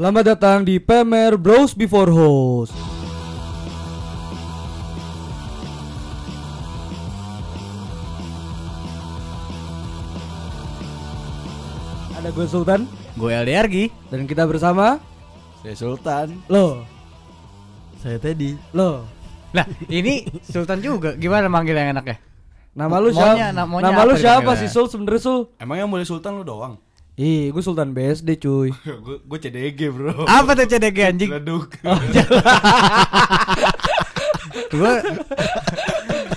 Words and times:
Selamat 0.00 0.32
datang 0.32 0.64
di 0.64 0.80
Pemer 0.80 1.36
Bros 1.36 1.76
Before 1.76 2.08
Host. 2.08 2.72
Ada 12.16 12.32
gue 12.32 12.46
Sultan 12.48 12.88
Gue 13.12 13.36
LDRG. 13.36 13.92
dan 14.08 14.24
kita 14.24 14.48
bersama 14.48 14.96
Saya 15.60 15.76
Sultan. 15.76 16.32
lo, 16.48 16.80
Saya 18.00 18.16
Teddy. 18.16 18.56
lo. 18.72 19.04
Lah, 19.52 19.68
ini 19.92 20.24
Sultan 20.40 20.80
juga. 20.80 21.12
Gimana 21.12 21.52
manggil 21.52 21.76
yang 21.76 21.92
enaknya? 21.92 22.16
Nama 22.72 22.96
lu 23.04 23.12
siapa? 23.12 23.52
Nama 23.52 24.00
lu 24.08 24.16
siapa 24.16 24.56
sih 24.56 24.72
Sul 24.72 24.88
sebenernya 24.88 25.20
Sul? 25.20 25.52
Emang 25.60 25.76
yang 25.76 25.92
boleh 25.92 26.08
Sultan 26.08 26.40
lu 26.40 26.44
doang? 26.48 26.80
Ih, 27.20 27.52
gue 27.52 27.60
Sultan 27.60 27.92
BSD 27.92 28.40
cuy. 28.40 28.72
gue 29.04 29.16
gue 29.20 29.38
CDG 29.38 29.92
bro. 29.92 30.24
Apa 30.24 30.56
tuh 30.56 30.64
CDG 30.64 30.98
anjing? 31.12 31.28
Leduk. 31.28 31.76
Gue 34.70 34.92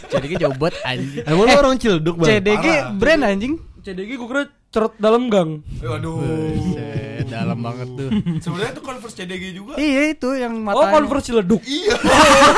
CDG 0.10 0.42
jauh 0.42 0.58
banget 0.58 0.76
anjing. 0.84 1.24
Emang 1.24 1.46
lu 1.46 1.54
orang 1.54 1.78
Cilduk 1.78 2.18
bang? 2.20 2.28
CDG 2.42 2.66
Parah. 2.66 2.92
brand 2.98 3.22
anjing. 3.24 3.54
CDG 3.80 4.18
gue 4.18 4.28
kira 4.28 4.44
cerut 4.74 4.94
dalam 4.98 5.30
gang. 5.30 5.62
Waduh. 5.80 6.18
Buset, 6.18 7.30
dalam 7.30 7.62
banget 7.62 7.88
tuh. 7.94 8.10
Sebenarnya 8.42 8.72
itu 8.74 8.82
Converse 8.82 9.16
CDG 9.16 9.44
juga. 9.54 9.78
iya 9.78 10.02
itu 10.10 10.30
yang 10.34 10.58
Oh, 10.58 10.66
matanya. 10.66 10.92
Converse 10.92 11.26
Ciledug. 11.30 11.62
Iya. 11.62 11.94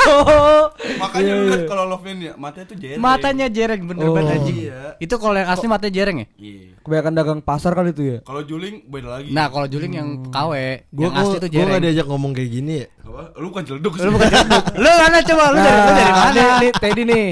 Oh. 0.08 0.64
Makanya 1.04 1.32
lu 1.36 1.44
iya. 1.52 1.68
kalau 1.68 1.84
Love 1.86 2.08
ya 2.08 2.32
matanya 2.34 2.66
tuh 2.66 2.76
jereng. 2.76 2.98
Matanya 2.98 3.46
jereng 3.46 3.80
bener 3.84 4.06
Oh. 4.06 4.14
banget 4.16 4.32
anjing. 4.34 4.56
Iya. 4.64 4.80
Itu 4.96 5.14
kalau 5.16 5.36
yang 5.36 5.50
asli 5.52 5.66
matanya 5.66 5.92
jereng 5.94 6.16
ya? 6.18 6.26
Iya. 6.34 6.64
Kebanyakan 6.80 7.12
dagang 7.12 7.40
pasar 7.42 7.72
kali 7.74 7.90
itu 7.92 8.02
ya. 8.02 8.18
Kalau 8.22 8.40
Juling 8.40 8.76
beda 8.86 9.08
lagi. 9.12 9.28
Nah, 9.30 9.46
kalau 9.46 9.66
juling 9.66 9.92
yang 9.92 10.08
KW, 10.26 10.52
Gue 10.88 11.02
yang 11.02 11.12
asli 11.12 11.36
tuh 11.36 11.46
gue 11.46 11.52
gak 11.52 11.68
jereng. 11.68 11.82
diajak 11.84 12.06
ngomong 12.06 12.32
kayak 12.32 12.50
gini 12.50 12.72
ya. 12.80 12.86
apa? 13.02 13.22
Lu 13.36 13.48
kan 13.50 13.62
celduk 13.62 13.92
Lu 13.94 14.10
bukan 14.10 14.24
jereng. 14.24 14.64
Lu 14.82 14.90
mana 14.90 15.18
coba 15.20 15.44
lu 15.46 15.58
dari 15.58 15.76
lu 15.76 15.92
dari 15.92 16.12
mana? 16.12 16.30
Nih, 16.32 16.46
nih, 16.58 16.70
Teddy 16.74 17.02
nih. 17.04 17.26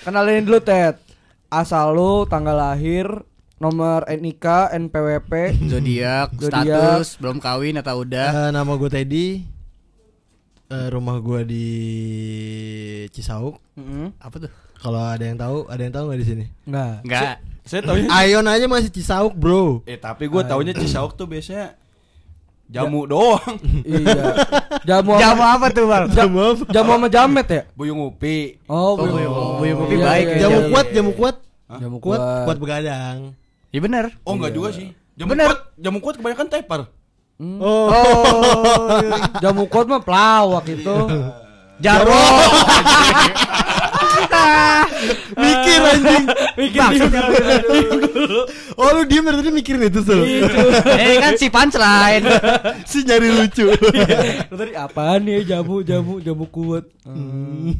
Kenalin 0.00 0.42
dulu 0.42 0.58
Ted. 0.58 0.94
Asal 1.48 1.92
lu, 1.92 2.12
tanggal 2.24 2.52
lahir, 2.52 3.08
nomor 3.58 4.06
NIK, 4.06 4.46
NPWP. 4.72 5.32
Zodiak, 5.66 6.28
status, 6.32 7.18
belum 7.18 7.38
kawin 7.38 7.76
atau 7.76 8.02
udah. 8.02 8.48
Eh, 8.48 8.50
nama 8.50 8.72
gue 8.72 8.86
Teddy. 8.88 9.28
Eh, 10.68 10.88
rumah 10.88 11.18
gue 11.18 11.40
di 11.44 11.68
Cisauk. 13.08 13.58
Heeh. 13.74 14.08
Apa 14.16 14.36
tuh? 14.38 14.50
Kalau 14.78 15.00
ada 15.00 15.24
yang 15.24 15.34
tahu, 15.34 15.66
ada 15.66 15.80
yang 15.80 15.90
tahu 15.90 16.04
nggak 16.06 16.20
di 16.20 16.26
sini? 16.26 16.44
Enggak. 16.64 16.94
Enggak. 17.02 17.34
Saya 17.68 17.80
taunya 17.84 18.08
Ayon 18.08 18.46
aja 18.46 18.64
masih 18.64 18.88
Cisauk 18.88 19.34
bro. 19.34 19.82
Eh 19.84 19.96
tapi 19.96 20.24
gue 20.24 20.42
taunya 20.42 20.72
Cisauk 20.72 21.12
tuh 21.12 21.26
biasanya 21.26 21.74
jamu 22.64 23.04
doang. 23.04 23.58
Iya. 23.84 24.38
Jamu 24.86 25.16
Jamu 25.16 25.40
sama 25.40 25.46
apa 25.56 25.66
tuh, 25.68 25.84
Bang? 25.84 26.04
Jamu 26.08 26.38
apa? 26.38 26.64
jamu 26.70 26.90
sama 26.94 27.08
jamet 27.08 27.46
ya? 27.48 27.62
Buyung 27.74 28.00
upi. 28.06 28.60
Oh, 28.68 28.94
Oh, 28.94 29.02
Buyung- 29.02 29.56
Buyung 29.58 29.78
Upi 29.82 29.96
Iya, 29.96 30.04
baik 30.06 30.24
iya, 30.24 30.32
ya. 30.32 30.40
Jamu 30.46 30.58
iya, 30.58 30.68
kuat, 30.70 30.86
iya. 30.86 30.94
jamu 30.94 31.10
kuat. 31.12 31.36
Jamu 31.68 31.96
Kuat, 31.98 32.20
kuat. 32.20 32.44
kuat 32.46 32.58
begadang. 32.60 33.18
Iya 33.68 33.80
bener. 33.84 34.04
Oh 34.24 34.32
enggak 34.32 34.52
juga 34.56 34.72
sih. 34.72 34.96
Jamu 35.18 35.34
Bener. 35.34 35.50
kuat, 35.50 35.60
jamu 35.76 35.98
kuat 35.98 36.14
kebanyakan 36.16 36.46
tepar. 36.46 36.80
Hmm. 37.38 37.58
Oh. 37.58 37.90
Jamu 39.42 39.66
kuat 39.66 39.86
mah 39.90 40.02
pelawak 40.02 40.64
itu. 40.70 40.96
Jamu. 41.82 42.22
mikir 45.38 45.78
anjing. 45.82 46.24
Mikir 46.58 46.80
Oh 48.78 48.88
lu 48.94 49.02
diem 49.10 49.26
dari 49.26 49.42
tadi 49.42 49.50
mikirin 49.50 49.90
itu 49.90 50.00
Sul. 50.06 50.22
eh 50.86 51.18
kan 51.18 51.34
si 51.34 51.50
punchline. 51.50 52.24
si 52.90 53.02
nyari 53.02 53.28
lucu. 53.42 53.74
Lu 54.48 54.54
tadi 54.54 54.72
apaan 54.78 55.26
ya 55.26 55.42
jamu 55.58 55.82
jamu 55.82 56.22
jamu 56.22 56.46
kuat? 56.46 56.86
Hmm. 57.02 57.74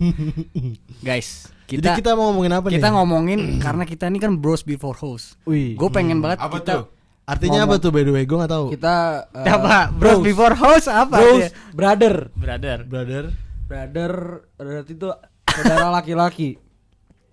Guys, 1.07 1.47
Jadi 1.69 1.85
kita 1.85 2.01
kita 2.01 2.11
mau 2.17 2.33
ngomongin 2.33 2.53
apa 2.57 2.67
nih? 2.73 2.75
kita 2.81 2.89
ngomongin 2.97 3.41
karena 3.65 3.85
kita 3.85 4.05
ini 4.09 4.19
kan 4.19 4.33
bros 4.41 4.65
before 4.65 4.97
host. 4.97 5.37
Wih. 5.45 5.77
Gue 5.77 5.93
pengen 5.93 6.25
banget 6.25 6.41
Apa 6.41 6.65
kita 6.65 6.73
tuh? 6.73 6.85
Artinya 7.29 7.69
apa 7.69 7.77
tuh 7.77 7.93
by 7.93 8.09
the 8.09 8.13
way? 8.17 8.25
Gue 8.25 8.41
nggak 8.41 8.53
tahu. 8.57 8.67
Kita 8.73 8.95
eh, 9.45 9.53
apa? 9.53 9.93
Bros 9.93 10.25
before 10.25 10.57
host 10.57 10.89
apa? 10.89 11.21
Bros, 11.21 11.45
dia? 11.45 11.49
brother. 11.77 12.15
Brother. 12.33 12.79
Brother. 12.89 13.25
Brother 13.69 14.13
berarti 14.57 14.93
itu 14.97 15.09
saudara 15.45 15.93
laki-laki. 16.01 16.57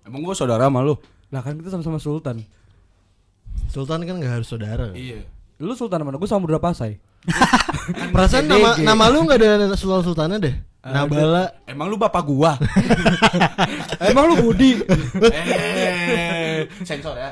Emang 0.04 0.20
gue 0.20 0.36
saudara 0.36 0.68
sama 0.68 0.84
lu? 0.84 1.00
Lah 1.32 1.40
kan 1.40 1.56
kita 1.56 1.72
sama-sama 1.72 2.04
sultan. 2.04 2.44
Sultan 3.72 4.04
kan 4.04 4.20
nggak 4.20 4.44
harus 4.44 4.52
saudara. 4.52 4.92
Iya. 4.92 5.24
Lu 5.64 5.72
sultan 5.80 6.04
mana? 6.04 6.20
Gue 6.20 6.28
Samudra 6.28 6.60
Pasai. 6.60 7.00
Perasaan 8.14 8.46
nama 8.46 8.78
nama 8.82 9.04
lu 9.10 9.26
nggak 9.26 9.40
ada 9.42 9.76
sultan 9.78 10.04
sultannya 10.06 10.38
deh. 10.42 10.56
Nabala. 10.86 11.66
Emang 11.66 11.90
lu 11.90 11.98
bapak 11.98 12.22
gua? 12.22 12.62
Emang 14.10 14.30
lu 14.30 14.36
Budi? 14.38 14.78
eh, 15.34 16.70
sensor 16.86 17.18
ya. 17.18 17.32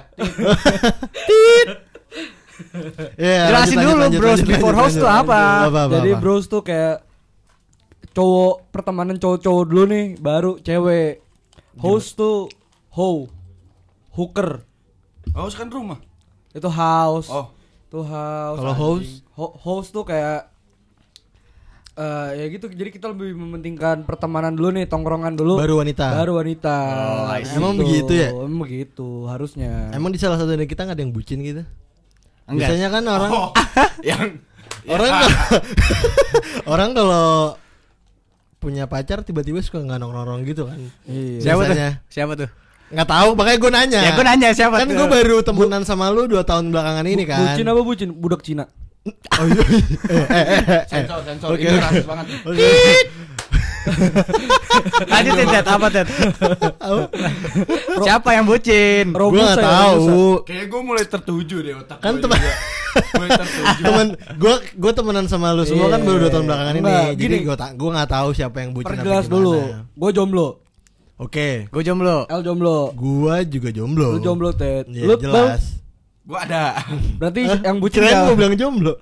Ya, 3.18 3.50
Jelasin 3.50 3.78
dulu, 3.78 4.04
bros, 4.18 4.42
before 4.42 4.74
host 4.74 4.98
tuh 4.98 5.10
apa? 5.10 5.70
Jadi 5.70 6.12
bros 6.18 6.50
tuh 6.50 6.66
kayak 6.66 7.06
cowok 8.14 8.74
pertemanan 8.74 9.22
cowok-cowok 9.22 9.64
dulu 9.70 9.84
nih, 9.90 10.06
baru 10.18 10.58
cewek. 10.58 11.22
Host 11.78 12.18
tuh 12.18 12.50
ho, 12.98 13.30
hooker. 14.14 14.66
Oh, 15.34 15.50
kan 15.50 15.70
rumah. 15.70 15.98
Itu 16.54 16.70
house. 16.70 17.30
Oh. 17.30 17.50
Itu 17.94 18.02
house. 18.02 18.58
Kalau 18.58 18.74
host? 18.74 19.22
Ho- 19.32 19.54
host 19.56 19.90
tuh 19.92 20.02
kayak 20.02 20.50
eh 21.94 22.30
ya 22.34 22.46
gitu 22.50 22.66
jadi 22.68 22.90
kita 22.90 23.06
lebih 23.08 23.38
mementingkan 23.38 24.02
pertemanan 24.02 24.50
dulu 24.50 24.74
nih 24.74 24.90
tongkrongan 24.90 25.38
dulu 25.38 25.62
Baru 25.62 25.78
wanita. 25.78 26.10
baru 26.12 26.42
wanita 26.42 26.74
Oh. 26.90 27.38
Emang 27.54 27.78
begitu 27.78 28.10
ya? 28.10 28.34
emang 28.34 28.58
begitu 28.60 29.30
harusnya 29.30 29.94
Emang 29.94 30.10
di 30.10 30.18
salah 30.18 30.42
satu 30.42 30.50
dari 30.50 30.66
kita 30.66 30.90
nggak 30.90 30.98
ada 30.98 31.04
yang 31.06 31.14
bucin 31.14 31.38
gitu? 31.40 31.62
Enggak. 32.50 32.74
Biasanya 32.74 32.88
kan 32.90 33.04
orang 33.06 33.30
Oh, 33.32 33.50
yang 34.10 34.42
orang 34.90 35.06
Ya. 35.06 35.14
kalau- 35.22 35.64
orang 36.74 36.90
kalau 36.92 37.28
punya 38.58 38.90
pacar 38.90 39.22
tiba-tiba 39.22 39.62
suka 39.62 39.78
nggak 39.78 40.02
nongkrong 40.02 40.50
gitu 40.50 40.66
kan? 40.66 40.82
iya. 41.06 41.46
Siapa 41.46 41.62
tuh? 41.64 41.78
Siapa 42.10 42.34
tuh? 42.34 42.50
Nggak 42.94 43.08
tahu, 43.08 43.30
makanya 43.34 43.58
gue 43.58 43.72
nanya. 43.72 44.00
Ya 44.00 44.12
gue 44.12 44.22
nanya 44.24 44.50
siapa 44.52 44.76
Kan 44.78 44.88
tuh? 44.88 44.96
gue 44.96 45.08
baru 45.10 45.38
temenan 45.42 45.82
sama 45.82 46.08
lu 46.08 46.26
dua 46.26 46.42
tahun 46.42 46.70
belakangan 46.70 47.04
ini 47.04 47.24
kan. 47.24 47.42
bucin 47.44 47.66
apa 47.66 47.82
bucin 47.82 48.10
budak 48.14 48.42
Cina 48.42 48.66
Oh 49.36 49.46
iya. 49.46 49.64
Eh, 50.08 50.24
eh, 50.24 50.46
eh, 50.48 50.62
eh. 50.64 50.84
sensor 50.88 51.20
sensor 51.24 51.50
ini 51.56 51.76
rasis 51.76 52.06
banget. 52.06 52.26
Oke. 52.48 52.70
Lanjutin 55.06 55.48
Ted, 55.50 55.66
apa 55.68 55.88
Ted? 55.90 56.08
Siapa 58.06 58.30
yang 58.32 58.46
bucin? 58.46 59.06
Gue 59.10 59.20
Robusa 59.20 59.44
nggak 59.44 59.58
ya, 59.58 59.66
tahu. 59.66 60.00
Robusa. 60.00 60.46
Kayak 60.46 60.66
gue 60.66 60.82
mulai 60.82 61.04
tertuju 61.06 61.58
deh 61.60 61.74
otak 61.76 61.98
Kan 62.00 62.14
tertuju. 62.18 62.50
temen 63.82 64.08
gue 64.38 64.54
gue 64.72 64.92
temenan 64.94 65.26
sama 65.26 65.50
lu 65.50 65.66
semua 65.66 65.90
kan 65.90 65.98
Iya. 65.98 66.06
baru 66.06 66.18
dua 66.20 66.32
tahun 66.32 66.46
belakangan 66.46 66.74
ini 66.76 66.86
Enggak, 66.86 67.10
jadi 67.18 67.36
gue 67.42 67.56
gue 67.74 67.90
nggak 67.92 68.10
tahu 68.12 68.30
siapa 68.32 68.58
yang 68.60 68.72
bucin 68.72 68.86
apa 68.86 68.94
perjelas 68.96 69.26
gimana. 69.26 69.34
dulu 69.34 69.54
gue 69.98 70.10
jomblo 70.14 70.48
oke 71.24 71.68
Gue 71.68 71.82
jomblo. 71.82 72.26
El 72.28 72.42
jomblo 72.42 72.92
gue 72.92 73.36
juga 73.48 73.70
jomblo 73.70 74.12
lu 74.12 74.20
jomblo 74.20 74.52
Ted 74.52 74.84
Iya, 74.88 75.04
lu 75.04 75.16
Bang? 75.16 75.24
jelas 75.24 75.62
Gue 76.24 76.38
ada. 76.38 76.80
berarti 77.18 77.42
Hah? 77.46 77.60
yang 77.62 77.78
bucin 77.80 78.00
kirain 78.00 78.26
gue 78.26 78.36
bilang 78.36 78.54
jomblo 78.54 78.94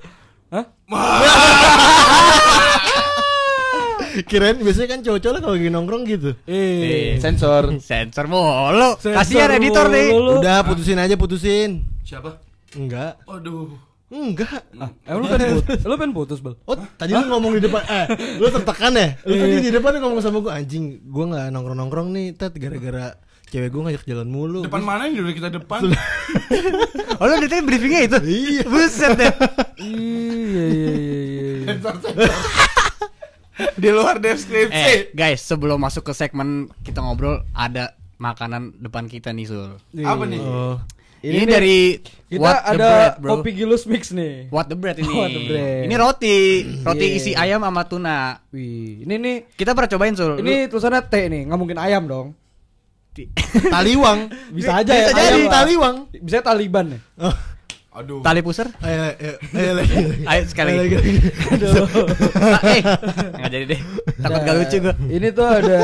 Hah? 0.49 0.65
kirain 4.23 4.57
biasanya 4.57 4.87
kan 4.89 5.01
cowok-cowok 5.01 5.39
kalau 5.39 5.53
lagi 5.55 5.69
nongkrong 5.69 6.03
gitu 6.03 6.35
eh 6.43 7.15
Sensor. 7.15 7.71
Sensor 7.79 8.27
mulu. 8.27 8.99
Kasihan 8.99 9.51
editor 9.51 9.87
nih. 9.87 10.11
udah 10.11 10.61
putusin 10.61 10.97
aja 10.97 11.15
putusin 11.15 11.79
Siapa? 12.03 12.35
enggak 12.75 13.15
Aduh. 13.23 13.71
Enggak 14.11 14.67
ah, 14.75 14.91
emang 15.07 15.23
lu 15.23 15.27
pengen 15.31 15.49
putus 15.55 15.79
lu 15.87 15.95
pengen 15.95 16.13
putus 16.13 16.39
bel 16.43 16.59
Oh 16.67 16.75
tadi 16.99 17.15
lu 17.15 17.25
ngomong 17.31 17.55
di 17.55 17.61
depan 17.63 17.79
Eh 17.87 18.05
lu 18.43 18.51
tertekan 18.51 18.91
ya 18.91 19.15
Lu 19.23 19.33
tadi 19.39 19.55
di 19.63 19.71
depan 19.71 20.03
ngomong 20.03 20.19
sama 20.19 20.43
gue 20.43 20.51
Anjing 20.51 20.99
gue 20.99 21.25
gak 21.31 21.47
nongkrong-nongkrong 21.55 22.11
nih 22.11 22.35
Tet 22.35 22.51
gara-gara 22.59 23.15
Cewek 23.47 23.71
gue 23.71 23.81
ngajak 23.87 24.03
jalan 24.03 24.27
mulu 24.27 24.67
Depan 24.67 24.83
mana 24.83 25.07
yang 25.07 25.23
udah 25.23 25.35
kita 25.35 25.49
depan? 25.51 25.87
Oh 27.21 27.25
lu 27.29 27.35
dari 27.39 27.63
briefingnya 27.63 28.01
itu? 28.07 28.17
Iya 28.23 28.63
Buset 28.67 29.11
deh. 29.13 29.33
iya 29.79 30.63
iya 30.65 30.65
iya 30.67 30.93
iya 31.63 31.75
sensor. 31.81 32.13
Di 33.77 33.89
luar 33.93 34.17
deskripsi. 34.17 34.73
Eh 34.73 34.99
guys, 35.13 35.45
sebelum 35.45 35.77
masuk 35.77 36.09
ke 36.09 36.13
segmen 36.17 36.71
kita 36.81 37.03
ngobrol 37.03 37.45
ada 37.53 37.93
makanan 38.17 38.81
depan 38.81 39.05
kita 39.05 39.29
nih 39.35 39.45
Sul. 39.45 39.77
Apa 40.01 40.23
nih? 40.25 40.41
Oh 40.41 40.81
Ini, 41.21 41.37
nih, 41.37 41.45
dari 41.45 41.77
kita 42.25 42.41
What 42.41 42.57
the 42.57 42.69
ada 42.71 42.87
Bread, 42.87 43.13
bro. 43.17 43.29
kopi 43.35 43.49
gilus 43.53 43.83
mix 43.85 44.09
nih 44.09 44.49
What 44.49 44.65
the 44.65 44.75
bread 44.75 44.97
ini. 45.01 45.11
What 45.11 45.29
the 45.29 45.41
bread. 45.45 45.81
Ini 45.85 45.95
roti, 45.95 46.37
roti 46.81 47.05
Iya. 47.05 47.15
isi 47.15 47.31
ayam 47.33 47.61
sama 47.61 47.83
tuna. 47.83 48.41
wih 48.49 49.03
ini 49.03 49.15
nih 49.15 49.35
Kita 49.51 49.71
pernah 49.71 49.89
cobain 49.89 50.13
Sul. 50.13 50.37
ini 50.37 50.65
tulisannya 50.65 51.01
T 51.03 51.13
nih 51.23 51.41
nggak 51.45 51.59
mungkin 51.59 51.77
ayam 51.77 52.05
dong 52.05 52.27
Taliwang 53.69 54.31
bisa 54.49 54.79
aja 54.79 54.87
Bisa 54.87 55.03
ya 55.03 55.11
jadi 55.11 55.21
ayam 55.37 55.51
taliwang 55.51 55.95
bisa 56.15 56.39
Taliban 56.39 56.85
nih 56.89 57.01
oh. 57.19 57.35
Aduh. 57.91 58.23
Tali 58.25 58.39
pusar? 58.39 58.71
Ayo, 58.79 59.11
ayo, 59.11 59.33
ayo 59.51 59.71
lagi. 59.75 59.95
Ayo 60.23 60.41
sekali 60.47 60.71
Ayo 60.71 60.87
lagi. 60.87 60.95
Ah, 62.39 62.63
eh, 62.63 62.81
nggak 63.35 63.51
jadi 63.51 63.65
deh. 63.67 63.79
Takut 64.15 64.31
Nah, 64.31 64.47
gak 64.47 64.55
lucu 64.55 64.77
gua. 64.79 64.93
Ini 65.11 65.27
tuh 65.35 65.43
ada 65.43 65.79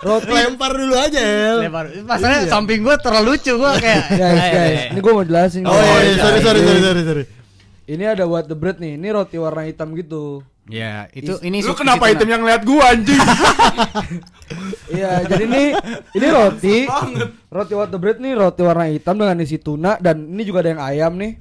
roti. 0.00 0.30
Lempar 0.30 0.72
dulu 0.72 0.94
aja, 0.94 1.20
El. 1.20 1.56
Lebar. 1.64 1.84
Masalahnya 2.02 2.46
Iya. 2.46 2.50
samping 2.50 2.80
gua 2.80 2.96
terlalu 2.96 3.34
lucu 3.34 3.52
gua 3.54 3.74
kayak. 3.76 4.02
Guys, 4.14 4.38
Ayo, 4.38 4.54
guys, 4.54 4.78
ayo. 4.78 4.90
ini 4.90 5.00
gue 5.00 5.12
mau 5.12 5.24
jelasin. 5.24 5.62
Oh 5.64 5.74
iya, 5.74 5.80
iya, 5.80 5.88
iya, 5.88 6.16
sorry, 6.16 6.38
iya. 6.38 6.44
sorry, 6.44 6.60
sorry, 6.62 6.80
sorry, 6.82 7.02
sorry. 7.04 7.24
Ini 7.88 8.04
ada 8.04 8.24
what 8.24 8.44
the 8.44 8.54
bread 8.54 8.76
nih. 8.76 9.00
Ini 9.00 9.08
roti 9.10 9.36
warna 9.36 9.64
hitam 9.64 9.96
gitu. 9.96 10.44
Ya, 10.68 11.08
itu 11.16 11.40
ini 11.40 11.64
Lu 11.64 11.72
kenapa 11.72 12.12
si 12.12 12.12
item 12.12 12.28
yang 12.28 12.42
lihat 12.44 12.60
gua 12.62 12.92
anjing? 12.92 13.16
Iya, 14.88 15.24
jadi 15.28 15.44
ini 15.44 15.64
ini 16.16 16.26
roti. 16.28 16.76
Roti 17.48 17.72
what 17.76 17.88
the 17.88 18.00
bread 18.00 18.16
nih 18.16 18.32
roti 18.32 18.60
warna 18.64 18.88
hitam 18.88 19.16
dengan 19.16 19.36
isi 19.40 19.60
tuna 19.60 19.96
dan 19.96 20.24
ini 20.24 20.44
juga 20.44 20.64
ada 20.64 20.70
yang 20.72 20.82
ayam 20.82 21.12
nih. 21.16 21.36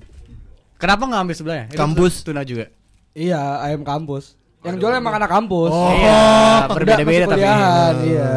Kenapa 0.77 1.07
nggak 1.07 1.21
ambil 1.23 1.35
sebelahnya? 1.35 1.65
Kampus. 1.71 2.23
tuna 2.23 2.43
juga. 2.43 2.67
Iya, 3.11 3.63
ayam 3.63 3.81
kampus. 3.81 4.35
Yang 4.67 4.77
jual 4.77 4.93
emang 4.93 5.13
anak 5.15 5.29
kampus. 5.29 5.71
Oh. 5.71 5.91
Iya, 5.91 6.21
berbeda-beda 6.67 7.05
masih 7.05 7.27
tapi. 7.27 7.41
Oh, 7.41 7.47
iya. 7.47 7.57
iya. 8.01 8.29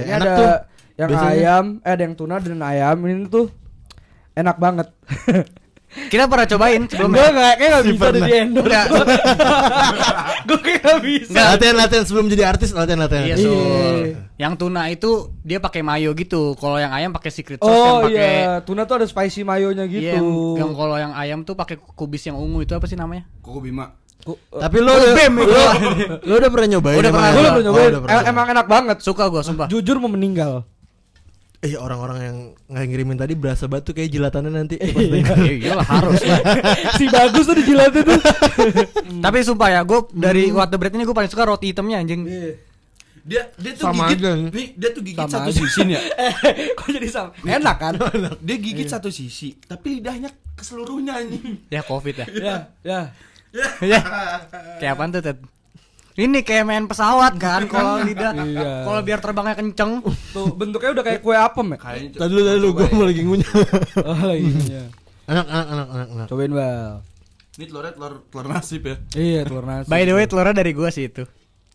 Ini 0.00 0.10
Enak 0.10 0.20
ada 0.20 0.32
tuh. 0.32 0.48
yang 0.94 1.08
Biasanya- 1.10 1.34
ayam, 1.36 1.64
eh 1.80 1.90
ada 1.90 2.02
yang 2.02 2.14
tuna 2.14 2.34
dan 2.38 2.60
ayam. 2.60 2.96
Ini 3.00 3.26
tuh 3.26 3.46
enak 4.32 4.56
banget. 4.56 4.88
Kita 5.94 6.26
pernah 6.26 6.42
cobain 6.44 6.82
Gue 6.82 6.90
sebelumnya. 6.90 7.30
gak, 7.30 7.54
kayak 7.54 7.70
gak 7.70 7.82
Si 7.82 7.88
bisa 7.88 8.02
pernah. 8.04 8.18
di 8.20 8.32
endorse 8.34 8.66
Enggak. 8.66 8.86
Gue 10.46 10.58
kayak 10.58 10.80
gak 10.82 10.98
bisa 11.00 11.28
Enggak. 11.30 11.46
Latihan, 11.48 11.76
latihan 11.76 12.04
sebelum 12.04 12.26
jadi 12.26 12.42
artis, 12.44 12.70
latihan, 12.74 12.98
latihan. 12.98 13.24
Iya, 13.24 13.36
Iya. 13.36 13.46
Sul. 13.46 13.98
Yang 14.34 14.54
tuna 14.58 14.82
itu 14.90 15.10
dia 15.40 15.58
pakai 15.58 15.80
mayo 15.80 16.10
gitu. 16.12 16.58
Kalau 16.58 16.76
yang 16.76 16.90
ayam 16.90 17.14
pakai 17.14 17.30
secret 17.30 17.58
sauce 17.58 17.70
Oh 17.70 18.02
yang 18.02 18.10
pakai 18.10 18.34
iya, 18.34 18.52
tuna 18.60 18.82
tuh 18.82 18.94
ada 18.98 19.06
spicy 19.06 19.46
mayonya 19.46 19.86
gitu 19.86 20.02
Iya, 20.02 20.18
yang, 20.18 20.26
yang 20.58 20.70
kalau 20.74 20.96
yang 20.98 21.12
ayam 21.14 21.38
tuh 21.40 21.54
pakai 21.54 21.78
kubis 21.78 22.26
yang 22.26 22.34
ungu 22.34 22.58
itu 22.60 22.74
apa 22.74 22.84
sih 22.84 22.98
namanya? 22.98 23.30
Koko 23.38 23.62
Bima. 23.62 23.86
Ku- 23.86 23.94
eh, 23.94 24.03
Tapi 24.50 24.76
lo 24.78 24.90
udah, 24.90 25.12
lo, 25.36 25.62
lo 26.18 26.34
udah 26.34 26.50
pernah 26.50 26.68
nyobain? 26.70 26.96
Udah 26.96 27.12
pernah, 27.12 27.30
Gua 27.30 27.40
udah 27.40 27.52
Oh, 27.52 27.62
nyobain, 27.62 27.88
udah 27.88 28.02
pernah. 28.02 28.16
Em- 28.16 28.26
emang 28.26 28.46
enak 28.48 28.66
banget 28.66 28.96
Suka 29.00 29.28
gua 29.28 29.40
sumpah. 29.40 29.68
Jujur 29.68 29.96
mau 29.98 30.08
meninggal 30.08 30.64
Eh 31.60 31.76
orang-orang 31.76 32.18
yang 32.20 32.36
nggak 32.66 32.84
ngirimin 32.86 33.16
tadi 33.16 33.32
berasa 33.32 33.64
batu 33.64 33.92
kayak 33.92 34.12
jilatannya 34.12 34.52
nanti. 34.54 34.76
Iya, 34.84 35.72
iyalah 35.72 35.86
harus 35.86 36.20
lah. 36.20 36.40
Si 37.00 37.08
bagus 37.08 37.44
tuh 37.44 37.56
dijilatin 37.56 38.04
tuh 38.04 38.20
Tapi 39.24 39.38
sumpah 39.40 39.68
ya, 39.70 39.80
gue 39.80 39.96
dari 40.12 40.48
what 40.48 40.68
the 40.68 40.76
bread 40.76 40.92
ini 40.92 41.04
gue 41.04 41.16
paling 41.16 41.32
suka 41.32 41.48
roti 41.48 41.72
hitamnya 41.72 42.04
anjing. 42.04 42.20
Dia 43.24 43.48
dia 43.56 43.72
tuh 43.72 43.88
Sama 43.88 44.12
gigit. 44.12 44.20
aja. 44.20 44.32
Nih, 44.52 44.68
dia 44.76 44.88
tuh 44.92 45.00
gigit 45.00 45.16
Sama 45.18 45.32
satu 45.32 45.48
aja. 45.48 45.56
sisi 45.58 45.80
nih 45.82 45.94
ya. 45.96 46.00
Eh, 46.20 46.32
Kok 46.76 46.88
jadi 46.92 47.08
sama? 47.08 47.30
Enak 47.40 47.76
kan? 47.78 47.92
Dia 48.44 48.56
gigit 48.60 48.84
satu 48.84 49.08
sisi, 49.08 49.56
tapi 49.64 49.96
lidahnya 49.96 50.28
ke 50.52 50.60
seluruhnya 50.60 51.16
anjing. 51.16 51.64
Ya 51.72 51.80
covid 51.80 52.20
ya, 52.20 52.26
ya 52.28 52.54
ya. 52.84 53.00
Kayak 54.80 54.92
apaan 54.98 55.10
tuh, 55.14 55.22
Ted? 55.22 55.38
Ini 56.14 56.46
kayak 56.46 56.64
main 56.66 56.86
pesawat 56.86 57.34
kan 57.42 57.66
kalau 57.66 57.98
lidah. 58.06 58.38
Iya. 58.38 58.86
Kalau 58.86 59.00
biar 59.02 59.18
terbangnya 59.18 59.58
kenceng. 59.58 59.98
Tuh 60.30 60.54
bentuknya 60.54 60.94
udah 60.94 61.04
kayak 61.06 61.20
kue 61.26 61.34
apem 61.34 61.74
ya? 61.74 61.78
Kayaknya 61.82 62.08
Tadi 62.22 62.30
dulu, 62.30 62.42
tadi 62.46 62.58
dulu, 62.62 62.70
gue 62.70 62.86
mau 62.94 63.04
lagi 63.06 63.22
ngunyah. 63.26 63.52
Oh 63.98 64.34
iya 64.34 64.84
anak, 65.28 65.46
anak, 65.48 65.66
anak, 65.68 65.88
anak, 65.88 66.08
anak. 66.12 66.26
Cobain 66.28 66.52
bal 66.52 67.00
Ini 67.54 67.64
telurnya 67.70 67.92
telur 67.94 68.14
telur 68.28 68.46
nasib 68.50 68.82
ya. 68.82 68.96
Iya 69.14 69.40
telur 69.46 69.64
nasi 69.64 69.86
By 69.86 70.02
the 70.02 70.12
way, 70.14 70.26
telurnya 70.26 70.54
dari 70.58 70.72
gua 70.74 70.90
sih 70.90 71.06
itu. 71.06 71.22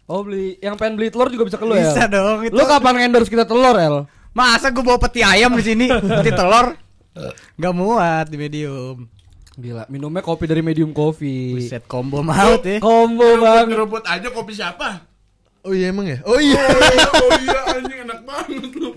Oh 0.09 0.25
beli, 0.25 0.57
yang 0.59 0.75
pengen 0.75 0.99
beli 0.99 1.13
telur 1.13 1.29
juga 1.31 1.47
bisa 1.47 1.57
ke 1.61 1.65
lu 1.65 1.77
ya? 1.77 1.93
Bisa 1.93 2.09
dong 2.09 2.39
itu. 2.43 2.53
Lu 2.53 2.63
kapan 2.65 3.07
endorse 3.07 3.31
kita 3.31 3.45
telur 3.45 3.77
El? 3.77 3.95
Masa 4.33 4.73
gue 4.73 4.83
bawa 4.83 4.97
peti 4.97 5.21
ayam 5.21 5.53
di 5.55 5.63
sini? 5.63 5.85
Peti 6.21 6.31
telur? 6.33 6.73
Gak 7.57 7.73
muat 7.73 8.25
di 8.29 8.37
medium. 8.37 9.07
Gila, 9.59 9.83
minumnya 9.87 10.23
kopi 10.23 10.47
dari 10.47 10.63
medium 10.63 10.89
coffee 10.89 11.51
Buset 11.53 11.83
combo 11.83 12.23
maut 12.23 12.63
ya. 12.63 12.79
Combo 12.79 13.27
banget 13.37 13.65
Ngerebut 13.69 14.03
aja 14.03 14.27
kopi 14.29 14.55
siapa? 14.55 15.03
Oh 15.59 15.75
iya 15.75 15.91
emang 15.91 16.07
ya? 16.07 16.23
Oh 16.23 16.39
iya. 16.39 16.55
oh 16.55 17.31
iya 17.37 17.59
anjing 17.69 17.99
enak 18.01 18.19
banget 18.23 18.71
lu. 18.73 18.95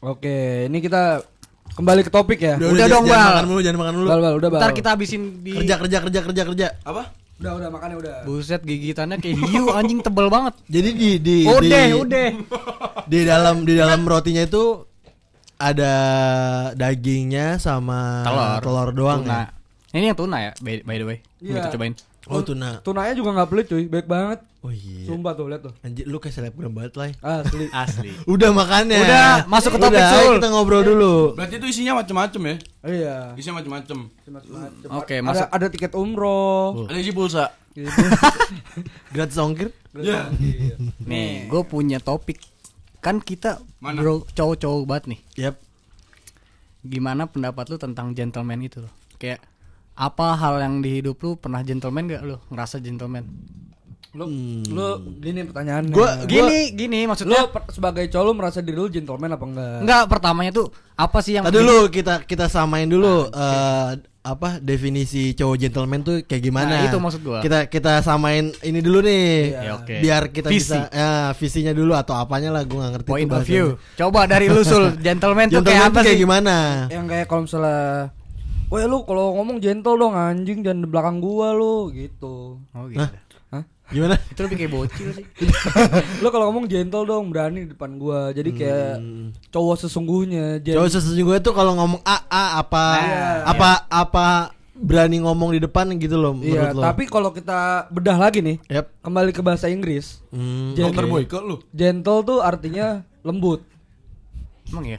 Oke, 0.00 0.36
ini 0.66 0.80
kita 0.80 1.20
kembali 1.74 2.00
ke 2.00 2.10
topik 2.10 2.38
ya 2.38 2.56
Udah 2.56 2.86
j- 2.86 2.92
dong, 2.92 3.04
jangan 3.04 3.20
Bal. 3.20 3.28
makan 3.30 3.44
mulu, 3.46 3.60
jangan 3.60 3.78
makan 3.80 3.94
dulu. 3.94 4.06
Bal, 4.06 4.20
bal, 4.20 4.34
udah 4.36 4.48
bal 4.48 4.60
Ntar 4.60 4.72
kita 4.72 4.88
habisin 4.92 5.22
di 5.40 5.52
Kerja, 5.52 5.74
kerja, 5.76 5.98
kerja, 6.00 6.20
kerja, 6.22 6.42
kerja. 6.46 6.66
Apa? 6.80 7.02
Udah, 7.34 7.52
udah, 7.58 7.68
makannya 7.68 7.96
udah 7.98 8.14
Buset 8.24 8.62
gigitannya 8.62 9.20
kayak 9.20 9.36
hiu 9.44 9.68
anjing 9.70 10.00
tebel 10.00 10.28
banget. 10.28 10.54
Jadi 10.64 10.90
di 10.94 11.10
di 11.18 11.36
Udah, 11.44 11.84
di, 11.84 11.92
udah. 11.92 12.28
di 13.04 13.18
dalam 13.24 13.56
di 13.64 13.74
dalam 13.74 14.00
rotinya 14.04 14.40
itu 14.40 14.88
ada 15.56 15.92
dagingnya 16.72 17.56
sama 17.56 18.22
Telur. 18.22 18.58
telur 18.60 18.88
doang 18.92 19.22
Tuna. 19.22 19.34
ya. 19.34 19.46
Ini 19.94 20.10
yang 20.10 20.18
tuna 20.18 20.36
ya, 20.40 20.50
by, 20.58 20.82
by 20.82 20.96
the 20.96 21.06
way. 21.06 21.18
Iya. 21.38 21.60
Kita 21.60 21.68
cobain. 21.72 21.94
Oh 22.24 22.40
tuna. 22.40 22.80
Tunanya 22.80 23.12
juga 23.12 23.36
gak 23.36 23.48
pelit 23.48 23.66
cuy, 23.68 23.84
baik 23.84 24.08
banget 24.08 24.40
Oh 24.64 24.72
iya. 24.72 25.04
Sumpah 25.04 25.36
tuh, 25.36 25.44
lihat 25.44 25.60
tuh 25.60 25.76
Anjir 25.84 26.08
lu 26.08 26.16
kayak 26.16 26.32
selebgram 26.32 26.72
banget 26.72 26.96
lah. 26.96 27.12
Asli 27.20 27.68
Asli. 27.84 28.10
Udah 28.24 28.48
makannya. 28.48 28.96
Udah, 28.96 29.44
masuk 29.44 29.76
ke 29.76 29.78
topik, 29.78 29.92
Udah, 29.94 30.08
Sul. 30.16 30.34
kita 30.40 30.48
ngobrol 30.48 30.80
dulu. 30.80 31.14
Berarti 31.36 31.60
itu 31.60 31.66
isinya 31.68 32.00
macem-macem 32.00 32.40
ya? 32.40 32.56
Iya 32.82 33.14
Isinya 33.36 33.60
macem-macem. 33.60 34.08
Macem-macem. 34.08 34.88
Oke, 34.88 35.14
ada, 35.14 35.22
masuk. 35.22 35.46
ada 35.52 35.66
tiket 35.68 35.92
umroh 35.92 36.88
Ada 36.88 36.96
isi 36.96 37.12
pulsa. 37.12 37.52
gitu. 37.76 37.92
Gratis 39.12 39.36
ongkir. 39.36 39.68
Ya. 39.94 40.32
Nih, 41.04 41.44
gue 41.44 41.62
punya 41.62 42.00
topik. 42.00 42.40
Kan 43.04 43.20
kita 43.20 43.60
Mana? 43.78 44.00
bro 44.00 44.24
cowok-cowok 44.26 44.82
banget 44.88 45.04
nih. 45.12 45.20
Yap. 45.38 45.54
Gimana 46.80 47.28
pendapat 47.28 47.68
lu 47.68 47.76
tentang 47.76 48.16
gentleman 48.16 48.58
itu 48.58 48.80
loh? 48.80 48.92
Kayak 49.16 49.44
apa 49.92 50.32
hal 50.34 50.58
yang 50.58 50.80
di 50.80 50.98
hidup 50.98 51.20
lu 51.20 51.36
pernah 51.36 51.60
gentleman 51.60 52.08
gak 52.08 52.24
lu? 52.24 52.36
Ngerasa 52.48 52.80
gentleman? 52.80 53.28
Lu, 54.14 54.30
lu 54.64 54.88
gini 55.18 55.42
pertanyaannya 55.42 55.90
Gua- 55.90 56.22
Gini, 56.24 56.70
gini 56.70 57.02
Lu 57.02 57.10
maksudnya 57.10 57.50
per- 57.50 57.66
sebagai 57.68 58.06
cowok 58.06 58.24
lu 58.24 58.32
merasa 58.32 58.62
diri 58.62 58.78
lu 58.78 58.86
gentleman 58.86 59.34
apa 59.34 59.44
enggak? 59.44 59.78
Enggak, 59.82 60.02
pertamanya 60.06 60.50
tuh 60.54 60.66
apa 60.94 61.18
sih 61.18 61.34
yang 61.34 61.44
Tadi 61.44 61.58
dulu 61.58 61.90
kita 61.90 62.22
kita 62.22 62.46
samain 62.46 62.86
dulu 62.86 63.26
eh, 63.26 63.90
apa 64.24 64.56
definisi 64.56 65.36
cowok 65.36 65.56
gentleman 65.60 66.00
tuh 66.00 66.16
kayak 66.24 66.42
gimana? 66.48 66.80
Nah, 66.80 66.88
itu 66.88 66.96
maksud 66.96 67.20
gua. 67.20 67.44
Kita 67.44 67.68
kita 67.68 68.00
samain 68.00 68.56
ini 68.64 68.80
dulu 68.80 69.04
nih. 69.04 69.52
Ya, 69.52 69.72
oke. 69.76 69.94
Biar 70.00 70.22
kita 70.32 70.48
Visi. 70.48 70.72
bisa 70.72 70.88
ya 70.88 71.36
visinya 71.36 71.76
dulu 71.76 71.92
atau 71.92 72.16
apanya 72.16 72.48
lah 72.48 72.64
gua 72.64 72.88
gak 72.88 72.92
ngerti 72.96 73.10
point 73.12 73.28
of 73.28 73.44
view? 73.44 73.76
Coba 74.00 74.24
dari 74.24 74.48
lu 74.48 74.64
sul, 74.64 74.96
gentleman 75.04 75.52
tuh 75.52 75.60
Gentleman 75.60 75.76
kayak 75.76 75.92
apa 75.92 76.00
kayak 76.00 76.16
sih? 76.16 76.24
gimana? 76.24 76.56
Yang 76.88 77.06
kayak 77.12 77.26
kalau 77.28 77.42
misalnya 77.44 77.78
Woi 78.72 78.88
lu 78.88 79.04
kalau 79.04 79.36
ngomong 79.36 79.60
gentle 79.60 79.94
dong 80.00 80.16
anjing 80.16 80.64
jangan 80.64 80.82
di 80.82 80.88
belakang 80.88 81.16
gua 81.20 81.52
lu 81.52 81.92
gitu. 81.92 82.64
Oh 82.72 82.84
gitu. 82.88 83.04
Hah? 83.04 83.12
Gimana? 83.94 84.18
Itu 84.26 84.40
lebih 84.42 84.58
kayak 84.58 84.72
bocil 84.72 85.08
sih. 85.12 85.24
lu 86.22 86.28
kalau 86.28 86.50
ngomong 86.50 86.66
gentle 86.66 87.04
dong 87.04 87.30
berani 87.30 87.62
di 87.62 87.70
depan 87.70 87.94
gua. 87.94 88.28
Jadi 88.28 88.50
kayak 88.52 88.98
cowok 89.48 89.76
sesungguhnya. 89.80 90.58
Gen- 90.58 90.74
Cowok 90.74 90.90
sesungguhnya 90.90 91.38
tuh 91.40 91.54
kalau 91.54 91.72
ngomong 91.74 92.02
a 92.02 92.26
a 92.26 92.44
apa 92.58 92.84
Iya. 92.98 93.24
apa 93.46 93.68
apa 93.86 94.26
berani 94.74 95.22
ngomong 95.22 95.54
di 95.54 95.62
depan 95.62 95.86
gitu 95.94 96.18
loh 96.18 96.34
Iya, 96.34 96.66
menurut 96.66 96.74
lo. 96.74 96.82
tapi 96.82 97.06
kalau 97.06 97.30
kita 97.30 97.86
bedah 97.88 98.18
lagi 98.18 98.42
nih, 98.42 98.58
Yap. 98.68 98.90
kembali 99.00 99.30
ke 99.30 99.38
bahasa 99.38 99.70
Inggris. 99.70 100.18
Hmm, 100.28 100.74
Dokter 100.74 101.06
oke. 101.06 101.12
Boyke 101.14 101.38
lu. 101.38 101.56
Gentle 101.70 102.20
tuh 102.20 102.38
artinya 102.42 102.86
lembut. 103.22 103.62
Emang 104.66 104.82
ya? 104.84 104.98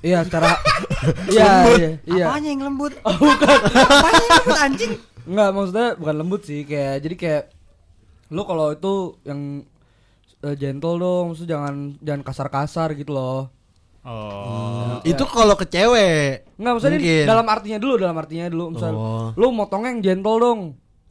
Iya, 0.00 0.20
secara 0.22 0.60
Iya, 1.26 1.48
iya, 1.72 1.90
iya. 2.04 2.24
Apanya 2.26 2.48
yang 2.50 2.62
lembut? 2.62 2.92
Oh, 3.00 3.16
bukan. 3.16 3.56
Apanya 3.72 4.20
yang 4.20 4.36
lembut 4.36 4.60
anjing? 4.60 4.92
Enggak, 5.22 5.48
maksudnya 5.50 5.86
bukan 5.94 6.14
lembut 6.16 6.40
sih, 6.42 6.60
kayak 6.62 6.94
jadi 7.00 7.14
kayak 7.16 7.42
lu 8.30 8.42
kalau 8.42 8.70
itu 8.70 8.92
yang 9.22 9.66
eh, 10.40 10.54
gentle 10.54 10.96
dong, 10.96 11.24
maksudnya 11.30 11.50
jangan 11.54 11.74
jangan 12.00 12.22
kasar-kasar 12.22 12.88
gitu 12.94 13.12
loh. 13.12 13.50
Oh. 14.00 14.96
Itu 15.04 15.28
kalau 15.28 15.52
ke 15.54 15.68
cewek. 15.68 16.48
Enggak, 16.56 16.72
maksudnya 16.72 16.98
Mungkin. 16.98 17.24
dalam 17.28 17.46
artinya 17.46 17.78
dulu, 17.78 17.94
dalam 18.00 18.16
artinya 18.16 18.46
dulu. 18.48 18.64
Misal, 18.72 18.92
Oh. 18.96 19.28
lu 19.36 19.52
motongnya 19.52 19.92
yang 19.92 20.00
gentle 20.00 20.40
dong. 20.40 20.60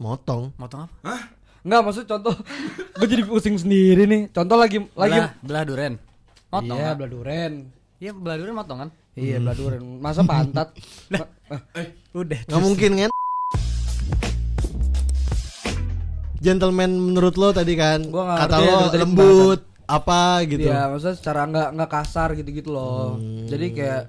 Motong. 0.01 0.49
Motong 0.57 0.89
apa? 0.89 1.29
Enggak, 1.61 1.81
maksud 1.85 2.03
contoh 2.07 2.33
gue 2.97 3.07
jadi 3.07 3.23
pusing 3.27 3.61
sendiri 3.61 4.09
nih. 4.09 4.21
Contoh 4.33 4.57
lagi 4.57 4.81
lagi 4.97 5.19
Belah, 5.21 5.31
belah 5.45 5.63
duren. 5.67 5.93
Motong. 6.49 6.77
Iya, 6.79 6.87
kan? 6.87 6.95
belah 6.97 7.11
duren. 7.11 7.53
Iya, 7.99 8.11
belah 8.15 8.37
duren 8.39 8.55
motong 8.57 8.77
kan? 8.81 8.89
Iya, 9.13 9.37
belah 9.37 9.55
duren. 9.55 9.81
Masa 10.01 10.21
pantat? 10.23 10.69
Eh, 11.49 11.89
Udah. 12.13 12.45
Gak 12.45 12.61
mungkin 12.61 12.93
kan? 12.93 13.09
Gentleman 16.39 16.91
menurut 16.95 17.35
lo 17.35 17.51
tadi 17.51 17.75
kan 17.75 17.99
Gua 18.03 18.23
nggak 18.25 18.39
kata 18.41 18.55
ya 18.57 18.71
lo 18.71 18.79
lembut 18.93 19.59
apa 19.83 20.45
gitu. 20.45 20.69
Iya, 20.69 20.85
maksudnya 20.85 21.17
secara 21.17 21.41
enggak 21.43 21.67
enggak 21.73 21.89
kasar 21.89 22.29
gitu-gitu 22.33 22.69
loh. 22.69 23.17
Jadi 23.45 23.73
kayak 23.73 24.03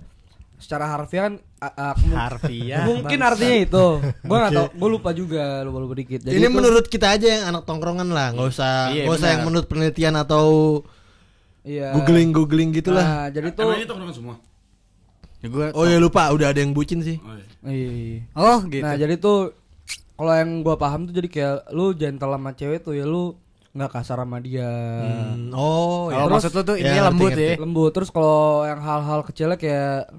secara 0.61 0.85
harfiah 0.87 1.23
kan 1.25 1.35
mu- 2.05 2.17
Harfiah. 2.17 2.85
mungkin 2.89 3.17
bangsa. 3.17 3.29
artinya 3.33 3.57
itu. 3.59 3.87
Gua 4.21 4.37
nggak 4.39 4.53
tahu, 4.53 4.67
gua 4.77 4.89
lupa 4.91 5.11
juga, 5.11 5.45
lupa 5.65 5.79
lupa 5.81 5.95
dikit. 5.97 6.21
Jadi 6.21 6.37
Ini 6.37 6.47
itu- 6.47 6.53
menurut 6.53 6.85
kita 6.85 7.17
aja 7.17 7.27
yang 7.27 7.45
anak 7.49 7.65
tongkrongan 7.65 8.09
lah, 8.09 8.31
nggak 8.31 8.47
usah 8.47 8.93
Iya, 8.93 9.09
nggak 9.09 9.17
usah 9.17 9.29
yang 9.33 9.43
menurut 9.43 9.67
penelitian 9.67 10.15
atau 10.15 10.45
iya. 11.63 11.97
googling 11.97 12.31
googling 12.31 12.71
gitulah. 12.71 13.03
Nah, 13.03 13.27
jadi 13.29 13.49
tuh 13.51 13.65
Emang 13.65 13.81
ini 13.81 13.87
tongkrongan 13.89 14.15
semua. 14.15 14.37
Ya 15.41 15.49
gua 15.49 15.67
Oh 15.73 15.89
ya 15.89 15.97
lupa, 15.97 16.29
udah 16.29 16.53
ada 16.53 16.61
yang 16.61 16.77
bucin 16.77 17.01
sih. 17.01 17.17
Oh, 17.19 17.33
iya. 17.33 17.47
Iya. 17.65 18.21
Oh, 18.37 18.59
gitu. 18.69 18.85
Nah 18.85 18.95
jadi 18.95 19.17
tuh 19.17 19.57
kalau 20.21 20.37
yang 20.37 20.61
gua 20.61 20.77
paham 20.77 21.09
tuh 21.09 21.17
jadi 21.17 21.29
kayak 21.33 21.57
lu 21.73 21.97
gentle 21.97 22.29
sama 22.29 22.53
cewek 22.53 22.85
tuh 22.85 22.93
ya 22.93 23.09
lu 23.09 23.33
nggak 23.73 23.89
kasar 23.89 24.21
sama 24.21 24.37
dia. 24.45 24.69
Hmm, 24.69 25.49
oh, 25.57 26.13
ya. 26.13 26.29
maksud 26.29 26.53
lu 26.53 26.63
tuh 26.67 26.77
Ya, 26.77 26.85
ini 26.85 26.91
ngerti, 26.93 27.07
lembut 27.09 27.31
ya. 27.33 27.51
Lembut. 27.57 27.91
Terus 27.97 28.11
kalau 28.13 28.69
yang 28.69 28.85
hal-hal 28.85 29.25
kecilnya 29.25 29.57
kayak 29.57 30.13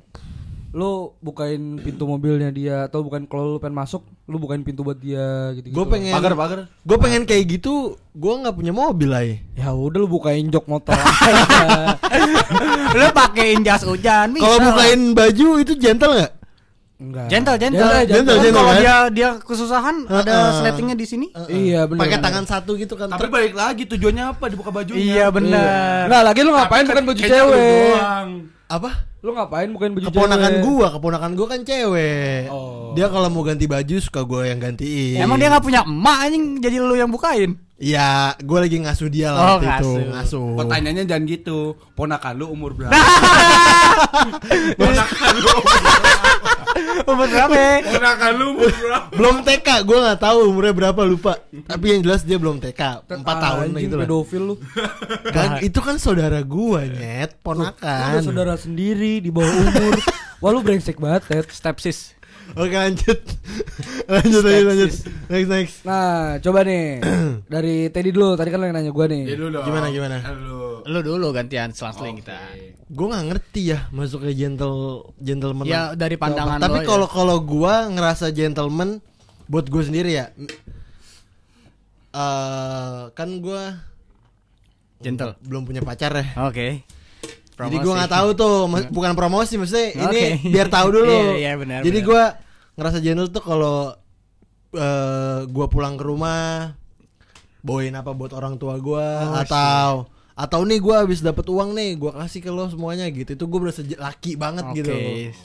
lu 0.71 1.11
bukain 1.19 1.83
pintu 1.83 2.07
mobilnya 2.07 2.47
dia 2.47 2.87
atau 2.87 3.03
bukan 3.03 3.27
kalau 3.27 3.53
lu 3.53 3.59
pengen 3.59 3.75
masuk 3.75 4.07
lu 4.23 4.39
bukain 4.39 4.63
pintu 4.63 4.87
buat 4.87 4.95
dia 4.95 5.51
gitu 5.59 5.67
gitu 5.67 5.75
Gue 5.75 5.85
pengen 5.85 6.15
Pagar, 6.15 6.33
pagar. 6.33 6.59
Gue 6.81 6.97
pengen 6.97 7.27
kayak 7.27 7.43
gitu, 7.59 7.99
gue 8.15 8.33
nggak 8.39 8.55
punya 8.55 8.71
mobil 8.71 9.11
lah. 9.11 9.21
ya 9.53 9.69
udah 9.69 9.99
lu 9.99 10.07
bukain 10.07 10.47
jok 10.47 10.65
motor 10.71 10.95
aja. 10.95 11.99
lu 12.97 13.05
pakein 13.11 13.61
jas 13.67 13.83
hujan. 13.83 14.31
Kalau 14.33 14.57
bukain 14.63 15.11
baju 15.11 15.47
itu 15.59 15.75
gentle 15.75 16.15
nggak? 16.15 16.40
Enggak 17.01 17.25
gentle, 17.27 17.57
gentle. 17.57 17.81
Gentle, 17.81 18.05
gentle, 18.05 18.29
Kan 18.31 18.43
gentle, 18.45 18.61
Kalau 18.61 18.71
kan? 18.71 18.79
dia 18.79 18.95
dia 19.09 19.29
kesusahan 19.41 19.95
ada 20.05 20.21
Heeh. 20.21 20.49
sletingnya 20.61 20.95
di 20.95 21.05
sini. 21.05 21.27
iya 21.49 21.89
benar 21.89 22.05
Pakai 22.05 22.17
tangan 22.21 22.45
satu 22.45 22.77
gitu 22.77 22.93
kan. 22.93 23.09
Tapi 23.09 23.25
balik 23.27 23.57
lagi 23.57 23.83
tujuannya 23.83 24.23
apa 24.29 24.45
dibuka 24.47 24.69
bajunya? 24.69 25.01
Iya 25.01 25.25
benar. 25.27 26.05
nah 26.05 26.21
lagi 26.21 26.39
lu 26.41 26.53
ngapain 26.53 26.85
bukan 26.85 27.03
baju 27.03 27.17
lu 27.17 27.25
cewek 27.25 27.57
doang. 27.57 28.29
apa? 28.69 28.89
Lu 29.21 29.31
ngapain 29.31 29.69
bukan 29.69 29.93
baju 29.93 30.05
Keponakan 30.07 30.41
cewek 30.51 30.65
gua, 30.65 30.87
keponakan 30.91 31.31
gua 31.33 31.47
kan 31.47 31.61
cewek. 31.61 32.49
Oh. 32.49 32.91
Dia 32.91 33.05
kalau 33.05 33.29
mau 33.29 33.41
ganti 33.41 33.65
baju 33.65 33.95
suka 33.97 34.21
gua 34.21 34.45
yang 34.45 34.57
gantiin. 34.57 35.17
Emang 35.17 35.37
dia 35.37 35.47
nggak 35.47 35.61
punya 35.61 35.81
emak 35.83 36.17
anjing 36.25 36.43
jadi 36.57 36.77
lu 36.77 36.95
yang 36.95 37.07
bukain. 37.07 37.53
Iya, 37.77 38.33
gua 38.39 38.61
lagi 38.61 38.77
ngasuh 38.77 39.09
dia 39.09 39.29
Oh, 39.29 39.35
lah 39.35 39.45
waktu 39.55 39.65
itu, 39.67 39.89
ngasuh. 39.89 40.09
ngasuh. 40.11 40.49
Pertanyaannya 40.55 41.03
jangan 41.03 41.23
gitu. 41.27 41.59
Ponakan 41.91 42.33
lu 42.35 42.45
umur 42.47 42.73
berapa? 42.73 42.93
Ponakan 44.75 45.33
lu 45.35 45.51
umur 45.51 45.81
Umur 47.03 47.27
berapa? 47.27 47.57
Ponakan 47.83 48.31
lu 48.33 48.45
umur 48.53 48.69
berapa? 48.71 49.05
belum 49.11 49.35
TK, 49.41 49.67
gua 49.83 49.97
nggak 50.03 50.19
tahu 50.19 50.37
umurnya 50.47 50.73
berapa 50.73 51.01
lupa. 51.03 51.33
Tapi 51.51 51.85
yang 51.87 52.01
jelas 52.01 52.21
dia 52.21 52.37
belum 52.37 52.57
TK, 52.59 52.81
4 53.03 53.21
tahun 53.25 53.65
gitu 53.75 53.95
lah. 53.95 54.05
pedofil 54.05 54.41
lu 54.43 54.55
Kan 55.27 55.49
itu 55.59 55.79
kan 55.79 55.97
saudara 55.97 56.39
gua, 56.43 56.85
nyet, 56.85 57.33
Lu 57.33 57.41
ponakan. 57.43 58.01
ada 58.07 58.19
saudara 58.21 58.53
sendiri 58.55 59.10
di 59.19 59.33
bawah 59.33 59.49
umur 59.49 59.93
wah 60.41 60.49
lu 60.53 60.63
brengsek 60.63 60.95
banget 60.95 61.27
Ted 61.27 61.47
Stepsis. 61.51 62.15
Oke, 62.51 62.75
lanjut. 62.75 63.15
lanjut 64.11 64.43
lanjut 64.43 64.65
lanjut. 64.67 64.91
Next 65.31 65.49
next. 65.49 65.75
Nah, 65.87 66.35
coba 66.43 66.67
nih 66.67 66.99
dari 67.53 67.87
Teddy 67.87 68.11
dulu. 68.11 68.35
Tadi 68.35 68.51
kan 68.51 68.59
lo 68.59 68.67
yang 68.67 68.75
nanya 68.75 68.91
gua 68.91 69.07
nih. 69.07 69.23
Ya 69.23 69.35
dulu 69.39 69.49
dong. 69.55 69.65
Gimana, 69.71 69.87
gimana? 69.87 70.17
Lu. 70.35 70.83
Lu 70.83 70.99
dulu 70.99 71.31
gantian 71.31 71.71
selang-seling 71.71 72.19
kita. 72.19 72.35
Gue 72.91 73.07
nggak 73.07 73.25
ngerti 73.31 73.61
ya 73.71 73.87
masuknya 73.95 74.33
gentle 74.35 75.07
gentleman. 75.15 75.63
Ya 75.63 75.95
dari 75.95 76.19
pandangan 76.19 76.59
Tapi 76.59 76.83
lo 76.83 76.87
kalau 76.87 77.07
ya. 77.07 77.13
kalau 77.15 77.37
gua 77.39 77.73
ngerasa 77.87 78.35
gentleman 78.35 78.99
buat 79.47 79.71
gue 79.71 79.83
sendiri 79.87 80.11
ya. 80.19 80.35
eh 82.11 83.01
kan 83.15 83.29
gua 83.39 83.79
gentle. 84.99 85.39
belum 85.39 85.63
punya 85.63 85.79
pacar 85.79 86.11
ya. 86.19 86.25
Oke. 86.51 86.83
Jadi 87.63 87.77
gua 87.79 87.93
nggak 87.95 88.11
tahu 88.11 88.29
tuh, 88.33 88.55
mas- 88.65 88.87
bukan 88.87 89.11
promosi 89.11 89.53
maksudnya 89.55 89.87
ini 89.91 90.05
Oke. 90.07 90.27
biar 90.47 90.67
tahu 90.67 90.87
dulu. 90.97 91.11
Iya, 91.11 91.35
iya, 91.37 91.51
benar, 91.53 91.79
Jadi 91.81 91.99
gua 92.01 92.23
ngerasa 92.73 92.97
gentle 92.97 93.29
tuh 93.29 93.43
kalau 93.43 93.93
eh 94.71 95.39
gua 95.45 95.67
pulang 95.67 95.93
ke 95.93 96.03
rumah 96.03 96.73
bawain 97.59 97.91
apa 97.91 98.09
buat 98.11 98.31
orang 98.31 98.55
tua 98.55 98.79
gua 98.79 99.05
Oh, 99.27 99.35
atau 99.37 99.89
atau 100.41 100.65
nih 100.65 100.77
gua 100.77 101.05
habis 101.05 101.21
dapat 101.21 101.45
uang 101.45 101.71
nih 101.71 101.93
gua 101.95 102.17
kasih 102.17 102.41
ke 102.41 102.49
lo 102.49 102.65
semuanya 102.65 103.05
gitu. 103.07 103.29
Itu 103.31 103.45
gua 103.45 103.59
berasa 103.63 103.85
laki 103.85 104.33
banget 104.33 104.65
Oke, 104.65 104.75
gitu. 104.75 104.91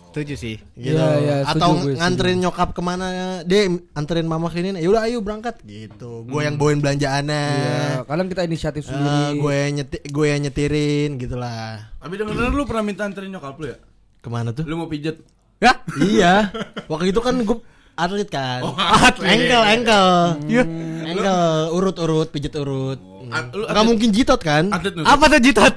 setuju 0.09 0.35
sih. 0.35 0.57
gitu. 0.73 0.97
Iya, 0.97 1.07
iya, 1.19 1.35
setuju 1.45 1.53
atau 1.53 1.71
gue, 1.77 1.93
nganterin 1.95 2.39
nyokap 2.41 2.69
ke 2.71 2.81
mana? 2.81 3.07
Deh 3.43 3.65
anterin 3.93 4.25
mama 4.25 4.49
ke 4.49 4.59
ini 4.59 4.73
ya 4.75 4.89
udah 4.89 5.05
ayo 5.05 5.21
berangkat. 5.21 5.61
Gitu. 5.61 6.25
Gue 6.25 6.41
yang 6.43 6.57
bawain 6.57 6.81
belanjaannya. 6.81 7.45
Iya, 7.53 7.79
kadang 8.03 8.27
kita 8.27 8.43
inisiatif 8.43 8.83
Eh, 8.83 8.89
sendiri. 8.89 9.37
gue 9.37 9.53
yang 9.55 9.73
nyeti, 9.77 9.99
gue 10.03 10.27
yang 10.27 10.41
nyetirin 10.41 11.11
gitulah. 11.17 11.93
Tapi 11.99 12.15
denger 12.17 12.49
lu 12.49 12.65
pernah 12.65 12.83
minta 12.83 13.05
anterin 13.05 13.29
nyokap 13.29 13.53
lu 13.57 13.69
ya? 13.69 13.79
ke 14.17 14.29
mana 14.29 14.51
tuh? 14.51 14.65
Lu 14.65 14.75
mau 14.75 14.89
pijet? 14.89 15.21
Ya, 15.57 15.79
iya. 16.01 16.51
Waktu 16.87 17.13
itu 17.13 17.21
kan 17.21 17.37
gue 17.39 17.59
atlet 17.95 18.27
kan. 18.27 18.61
Oh, 18.61 18.75
atlet. 18.75 19.29
engkel 19.31 19.63
engkel 19.63 20.09
Iya. 20.45 20.63
engkel 21.07 21.41
urut 21.71 21.97
urut 21.97 22.29
pijet 22.29 22.53
urut 22.55 22.99
lu 23.53 23.65
nggak 23.67 23.85
mungkin 23.85 24.09
jitot 24.11 24.41
kan 24.41 24.65
Atlet 24.71 24.95
apa 24.99 25.25
tuh 25.29 25.41
jitot? 25.41 25.75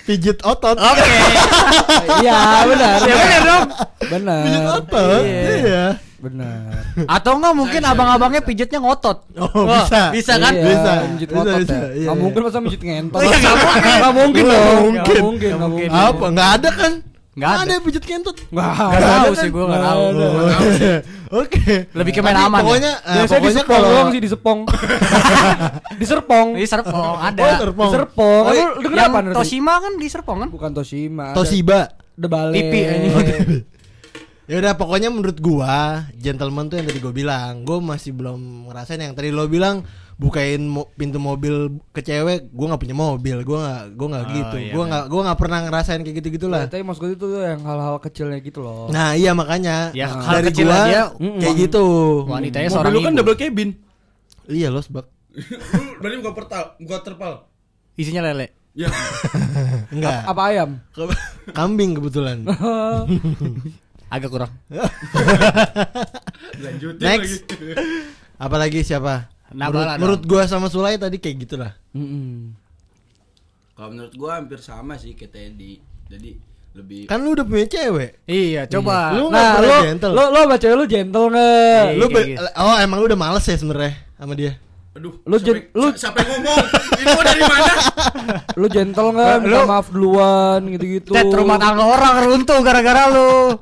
pijet 0.00 0.38
otot 0.42 0.74
Oke. 0.74 1.06
Iya, 2.24 2.66
benar. 2.66 2.98
Ya 3.00 3.14
benar 3.14 3.40
dong. 3.42 3.64
Benar. 4.10 4.42
pijet 4.42 4.64
otot 4.66 5.22
Iya. 5.22 5.42
iya 5.60 5.86
Benar. 6.20 6.84
Atau 7.08 7.40
enggak 7.40 7.54
mungkin 7.54 7.80
abang-abangnya 7.80 8.42
pijetnya 8.42 8.76
ngotot. 8.76 9.24
oh 9.36 9.64
bisa 9.64 10.12
Bisa 10.12 10.34
kan? 10.36 10.52
Iya, 10.52 10.64
Bisa, 10.66 10.92
bisa, 11.16 11.32
otot 11.32 11.58
bisa, 11.64 11.72
ya. 11.72 11.80
iya, 11.96 12.08
iya. 12.08 12.12
mungkin 12.12 12.40
masa 12.44 12.58
mijit 12.60 12.80
ngentot. 12.80 13.20
Oh, 13.20 13.24
iya, 13.24 13.38
nggak 13.40 13.54
mungkin. 13.56 13.94
Nggak 13.96 14.12
mungkin 14.12 14.44
dong. 14.44 15.24
mungkin. 15.24 15.50
Nggak 15.56 15.70
mungkin. 15.70 15.88
Apa 15.90 16.24
nggak 16.28 16.50
ada 16.60 16.70
kan 16.74 16.92
Nggak 17.40 17.52
ada. 17.58 17.74
pijet 17.80 18.04
kentut 18.04 18.36
Nggak 18.46 18.68
Nggak 18.70 19.00
ada 19.00 19.08
tahu 19.08 19.24
kan? 19.26 19.40
sih 19.40 19.48
gua 19.48 19.64
nggak 19.64 19.72
Nggak 19.72 19.90
tahu. 19.90 20.04
ada. 20.04 20.92
oke 21.32 21.74
Lebih 21.96 22.12
ke 22.12 22.20
main 22.20 22.34
Tapi 22.34 22.44
aman 22.44 22.58
ya? 22.58 22.62
pokoknya 22.62 22.92
eh, 23.00 23.14
Biasanya 23.16 23.40
di 23.40 23.62
kalau 23.64 23.88
doang 23.88 24.08
sih 24.10 24.20
di 24.20 24.28
Sepong. 24.28 24.58
di 26.00 26.04
Serpong. 26.04 26.48
Di 26.52 26.66
Serpong 26.66 27.14
ada. 27.16 27.40
Oh, 27.40 27.56
Serpong. 27.58 27.88
Di 27.88 27.94
Serpong. 27.96 28.44
Oh, 28.44 28.52
Lu 28.78 28.88
iya. 28.90 29.06
apa? 29.06 29.18
Toshima 29.32 29.74
kan 29.78 29.92
di 29.96 30.06
Serpong 30.06 30.38
kan? 30.38 30.48
Bukan 30.50 30.70
Toshima. 30.70 31.24
ada 31.26 31.36
Toshiba 31.36 31.80
The 32.14 32.28
Ballet. 32.28 32.60
TV, 32.60 32.74
anjing. 32.84 33.64
Ya 34.44 34.58
udah 34.58 34.74
pokoknya 34.74 35.08
menurut 35.08 35.38
gua 35.38 36.04
gentleman 36.12 36.66
tuh 36.66 36.76
yang 36.76 36.84
tadi 36.84 36.98
gua 36.98 37.14
bilang, 37.14 37.62
gua 37.62 37.78
masih 37.78 38.10
belum 38.10 38.66
ngerasain 38.66 38.98
yang 38.98 39.14
tadi 39.14 39.30
lo 39.30 39.46
bilang 39.46 39.86
bukain 40.20 40.60
mo- 40.62 40.92
pintu 40.92 41.16
mobil 41.16 41.54
ke 41.88 42.00
cewek, 42.00 42.50
gua 42.50 42.66
nggak 42.68 42.82
punya 42.82 42.92
mobil, 42.94 43.36
gua 43.40 43.58
nggak 43.58 43.82
gua 43.94 44.08
nggak 44.10 44.20
Oh, 44.22 44.30
gitu, 44.30 44.56
iya, 44.58 44.72
gua 44.72 44.84
nggak 44.84 45.04
gua 45.06 45.20
nggak 45.24 45.38
pernah 45.38 45.58
ngerasain 45.64 46.00
kayak 46.00 46.16
gitu 46.18 46.28
gitulah. 46.30 46.68
Tapi 46.68 46.82
maksud 46.82 47.00
gue 47.00 47.10
itu 47.10 47.26
tuh 47.26 47.40
yang 47.40 47.60
hal-hal 47.60 47.96
kecilnya 47.98 48.38
gitu 48.38 48.60
loh. 48.60 48.86
Nah 48.86 49.12
iya 49.12 49.32
makanya 49.32 49.88
Ya, 49.90 50.06
Nah, 50.06 50.20
hal 50.22 50.34
dari 50.38 50.46
kecil 50.46 50.66
gua 50.66 50.76
aja, 50.84 51.02
kayak 51.16 51.56
gitu. 51.58 51.84
Wanitanya 52.26 52.68
Mobil 52.68 52.76
seorang 52.76 52.92
lu 52.92 53.00
kan 53.00 53.10
ibu. 53.10 53.18
double 53.18 53.34
cabin. 53.34 53.70
Iya 54.46 54.68
lo 54.68 54.80
sebab 54.80 55.04
Berarti 55.98 56.14
bukan 56.18 56.34
pertal, 56.36 56.62
bukan 56.76 57.00
terpal. 57.02 57.32
Isinya 57.94 58.20
lele. 58.22 58.52
Ya. 58.70 58.86
enggak 59.94 60.20
Apa 60.26 60.42
ayam? 60.46 60.78
kambing 61.50 61.96
kebetulan. 61.96 62.44
Agak 64.10 64.28
kurang. 64.28 64.50
Lanjutin 66.56 66.98
Next. 67.00 67.46
lagi. 67.46 67.64
Apalagi 68.36 68.80
siapa? 68.80 69.30
Nabala 69.52 69.96
menurut, 69.96 69.98
menurut 69.98 70.22
gua 70.24 70.42
sama 70.44 70.66
Sulai 70.66 70.94
tadi 70.94 71.16
kayak 71.16 71.36
gitulah. 71.40 71.72
Mm-mm. 71.90 72.54
Kalau 73.72 73.90
menurut 73.90 74.14
gua 74.14 74.36
hampir 74.36 74.58
sama 74.58 74.94
sih 74.94 75.12
kayak 75.12 75.32
Teddy. 75.32 75.80
Jadi 76.06 76.30
lebih 76.70 77.06
Kan 77.06 77.20
lu 77.20 77.34
udah 77.34 77.42
punya 77.42 77.66
cewek. 77.66 78.22
Iya, 78.24 78.66
coba. 78.68 79.10
Lu 79.12 79.26
nggak 79.26 79.42
Nah, 79.42 79.58
lo, 79.60 79.76
gentle. 79.80 80.12
lo, 80.12 80.24
lo 80.28 80.40
sama 80.44 80.56
cewek 80.56 80.76
lu 80.76 80.86
gentle 80.86 81.26
nggak? 81.28 81.82
Iya. 81.84 81.98
Lu 81.98 82.06
gitu. 82.08 82.42
oh 82.56 82.76
emang 82.78 82.96
lu 82.98 83.06
udah 83.06 83.18
males 83.18 83.42
ya 83.42 83.54
sebenarnya 83.54 83.92
sama 84.14 84.34
dia? 84.34 84.52
Aduh, 84.90 85.22
Lu 85.22 85.36
siapa, 85.36 85.46
jen- 85.54 85.70
lu- 85.72 85.94
siapa 85.94 86.16
yang 86.18 86.30
ngomong? 86.36 86.58
Info 86.98 87.20
dari 87.22 87.42
mana? 87.42 87.72
Lu 88.60 88.66
gentle 88.66 89.08
nggak? 89.08 89.34
Minta 89.40 89.54
Lu- 89.56 89.68
maaf 89.68 89.86
duluan 89.88 90.60
gitu-gitu. 90.68 91.10
Tet 91.10 91.30
rumah 91.30 91.56
tangga 91.56 91.84
orang 91.84 92.14
runtuh 92.24 92.58
gara-gara 92.60 93.06
lu. 93.06 93.54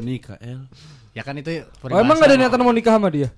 Nikah, 0.00 0.40
El. 0.40 0.64
Ya 1.12 1.20
kan 1.20 1.36
itu 1.36 1.60
Oh, 1.82 1.92
emang 1.94 2.16
gak 2.16 2.26
ada 2.26 2.36
niatan 2.36 2.56
mau 2.58 2.72
nikah 2.72 2.96
sama 2.96 3.08
dia? 3.08 3.28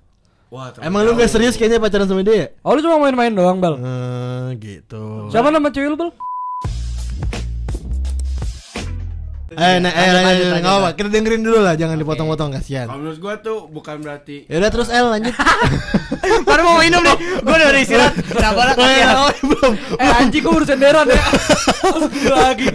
Wah, 0.53 0.69
Emang 0.85 1.01
lu 1.09 1.17
gak 1.17 1.33
serius 1.33 1.57
kayaknya 1.57 1.81
pacaran 1.81 2.05
sama 2.05 2.21
dia 2.21 2.37
ya? 2.37 2.47
Oh, 2.61 2.77
lu 2.77 2.85
cuma 2.85 3.01
main-main 3.01 3.33
doang, 3.33 3.57
Bal. 3.57 3.81
Eh, 3.81 4.49
gitu. 4.61 5.33
Siapa 5.33 5.49
nama 5.49 5.73
cewek 5.73 5.89
lu, 5.89 5.97
Bal? 5.97 6.13
Eh, 9.53 9.77
nah, 9.81 9.93
eh, 9.93 10.09
Lanjut, 10.09 10.13
lanjut, 10.13 10.25
lanjut, 10.25 10.45
nggak 10.49 10.65
lanjut. 10.65 10.81
apa, 10.81 10.89
kita 10.97 11.09
dengerin 11.09 11.43
dulu 11.45 11.59
lah, 11.61 11.75
jangan 11.77 11.97
dipotong-potong 11.97 12.53
kasihan. 12.53 12.89
Kalau 12.89 13.01
menurut 13.01 13.21
gua 13.21 13.35
tuh 13.37 13.69
bukan 13.69 14.01
berarti 14.01 14.49
Ya 14.49 14.57
udah 14.65 14.71
terus 14.73 14.89
El 14.89 15.13
lanjut. 15.13 15.35
Baru 16.49 16.63
mau 16.65 16.81
minum 16.81 17.01
nih. 17.01 17.17
Gua 17.45 17.55
udah 17.57 17.69
istirahat. 17.77 18.13
Kenapa 18.37 18.61
lah? 18.73 18.75
Iya, 18.77 19.09
belum. 19.45 19.73
Eh, 20.01 20.13
anjing 20.25 20.41
gua 20.41 20.53
baru 20.57 20.67
senderan 20.69 21.05
ya. 21.09 21.23
Lagi. 22.37 22.69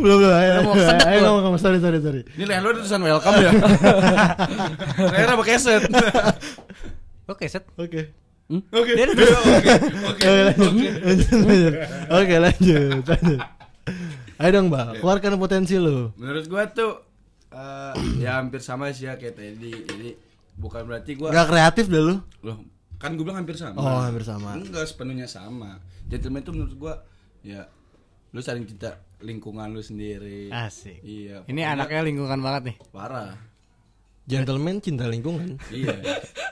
Belum 0.00 0.16
belum. 0.20 0.32
Mau 0.64 0.74
kesedek 0.76 1.06
ayo 1.06 1.18
gua. 1.18 1.24
ngomong 1.26 1.42
ngomong 1.46 1.60
sorry 1.60 1.78
sorry 1.80 1.98
sorry. 2.02 2.22
Ini 2.36 2.44
leher 2.44 2.60
lu 2.62 2.68
ada 2.72 2.78
tulisan 2.82 3.02
welcome 3.02 3.36
ya? 3.40 3.50
leher 5.14 5.28
apa 5.32 5.42
keset? 5.44 5.82
Oke, 7.30 7.46
set. 7.46 7.64
Oke. 7.78 8.10
Oke. 8.50 8.92
Dia 8.98 9.06
Oke. 9.06 9.22
Oke. 9.22 9.72
Oke 10.10 10.28
lanjut. 10.50 10.92
Lanjut, 11.06 11.38
lanjut. 11.46 11.74
Oke 12.10 12.34
lanjut. 12.42 13.02
lanjut. 13.06 13.40
Ayo 14.40 14.50
dong, 14.50 14.66
Bang. 14.72 14.98
Keluarkan 14.98 15.38
potensi 15.38 15.78
lu. 15.78 16.10
Menurut 16.18 16.44
gua 16.50 16.66
tuh 16.66 17.06
eh, 17.54 17.94
ya 18.18 18.42
hampir 18.42 18.58
sama 18.58 18.90
sih 18.90 19.06
ya 19.06 19.14
kayak 19.14 19.38
Teddy. 19.38 19.72
Jadi 19.86 20.08
bukan 20.58 20.82
berarti 20.84 21.14
gua 21.14 21.30
Gak 21.30 21.46
kreatif 21.54 21.86
dah 21.86 22.02
lu. 22.02 22.16
loh 22.42 22.58
kan 23.00 23.16
gue 23.16 23.24
bilang 23.24 23.40
hampir 23.40 23.56
sama. 23.56 23.80
Oh, 23.80 24.00
hampir 24.04 24.28
sama. 24.28 24.60
Enggak 24.60 24.84
sepenuhnya 24.84 25.24
sama. 25.24 25.80
Gentleman 26.04 26.44
itu 26.44 26.52
menurut 26.52 26.74
gua 26.76 26.94
ya 27.40 27.64
lu 28.36 28.44
saling 28.44 28.68
cinta 28.68 29.00
lingkungan 29.20 29.68
lu 29.68 29.80
sendiri. 29.80 30.48
Asik. 30.48 31.00
Iya. 31.00 31.44
Ini 31.44 31.60
pokoknya 31.60 31.68
anaknya 31.70 32.00
lingkungan 32.02 32.38
banget 32.40 32.62
nih. 32.64 32.76
parah. 32.90 33.32
Gentleman 34.24 34.78
cinta 34.78 35.04
lingkungan. 35.04 35.58
Iya. 35.68 35.90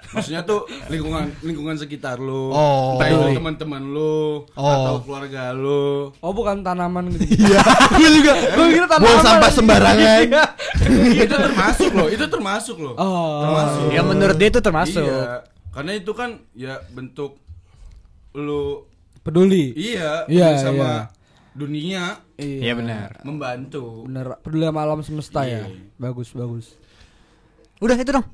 Maksudnya 0.08 0.42
tuh 0.42 0.66
lingkungan 0.88 1.30
lingkungan 1.40 1.78
sekitar 1.78 2.18
lu. 2.18 2.50
Oh. 2.50 2.96
Entah 2.96 3.06
itu 3.06 3.38
teman-teman 3.38 3.82
lu 3.84 4.42
Oh. 4.50 4.66
atau 4.66 4.94
keluarga 5.00 5.52
lu. 5.52 6.10
Oh 6.18 6.32
bukan 6.32 6.60
tanaman 6.60 7.06
gitu. 7.12 7.22
Iya, 7.38 7.60
gue 7.94 8.08
juga. 8.18 8.32
Gue 8.50 8.66
kira 8.72 8.86
tanaman. 8.86 9.04
Buang 9.06 9.20
sampah 9.22 9.50
sembarangan. 9.52 10.20
itu 11.22 11.36
termasuk 11.38 11.90
loh, 11.92 12.08
itu 12.08 12.24
termasuk 12.26 12.76
loh. 12.78 12.94
Oh. 12.96 13.46
Termasuk. 13.46 13.86
Ya 13.94 14.02
menurut 14.02 14.36
dia 14.36 14.48
itu 14.48 14.60
termasuk. 14.60 15.04
Iya. 15.06 15.46
Karena 15.70 15.92
itu 15.94 16.10
kan 16.12 16.30
ya 16.52 16.82
bentuk 16.90 17.38
lu 18.34 18.84
Peduli. 19.18 19.76
iya, 19.76 20.24
Iya, 20.26 20.56
sama 20.56 20.74
iya. 20.74 21.17
Dunia 21.58 22.22
Iya 22.34 22.72
benar. 22.72 23.18
membantu. 23.20 24.04
Bener. 24.04 24.38
Peduli 24.38 24.64
sama 24.64 24.80
alam 24.80 25.00
semesta 25.00 25.42
ya. 25.42 25.66
Iya. 25.66 25.90
Bagus 25.96 26.30
bagus. 26.30 26.78
Udah 27.78 27.94
itu 27.94 28.12
dong. 28.12 28.26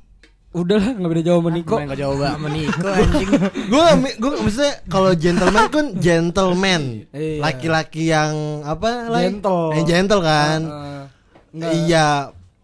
Udah 0.53 0.77
lah 0.77 0.93
nggak 0.93 1.11
beda 1.11 1.23
jauh 1.25 1.41
sama 1.41 1.51
Niko. 1.51 1.77
Enggak 1.77 1.99
jauh 1.99 2.15
banget 2.15 2.37
sama 2.37 2.49
Niko 2.49 2.87
anjing. 2.95 3.31
gue 3.67 3.85
gue 4.15 4.31
maksudnya 4.39 4.75
kalau 4.87 5.11
gentleman 5.13 5.65
kan 5.67 5.87
gentleman 5.99 6.83
Iya. 7.11 7.41
laki-laki 7.41 8.03
yang 8.07 8.33
apa 8.63 8.91
Lai? 9.09 9.27
Gentle. 9.27 9.73
yang 9.73 9.85
gentle 9.85 10.23
kan 10.23 10.61
Eh, 10.63 11.03
nggak. 11.51 11.73
iya 11.83 12.07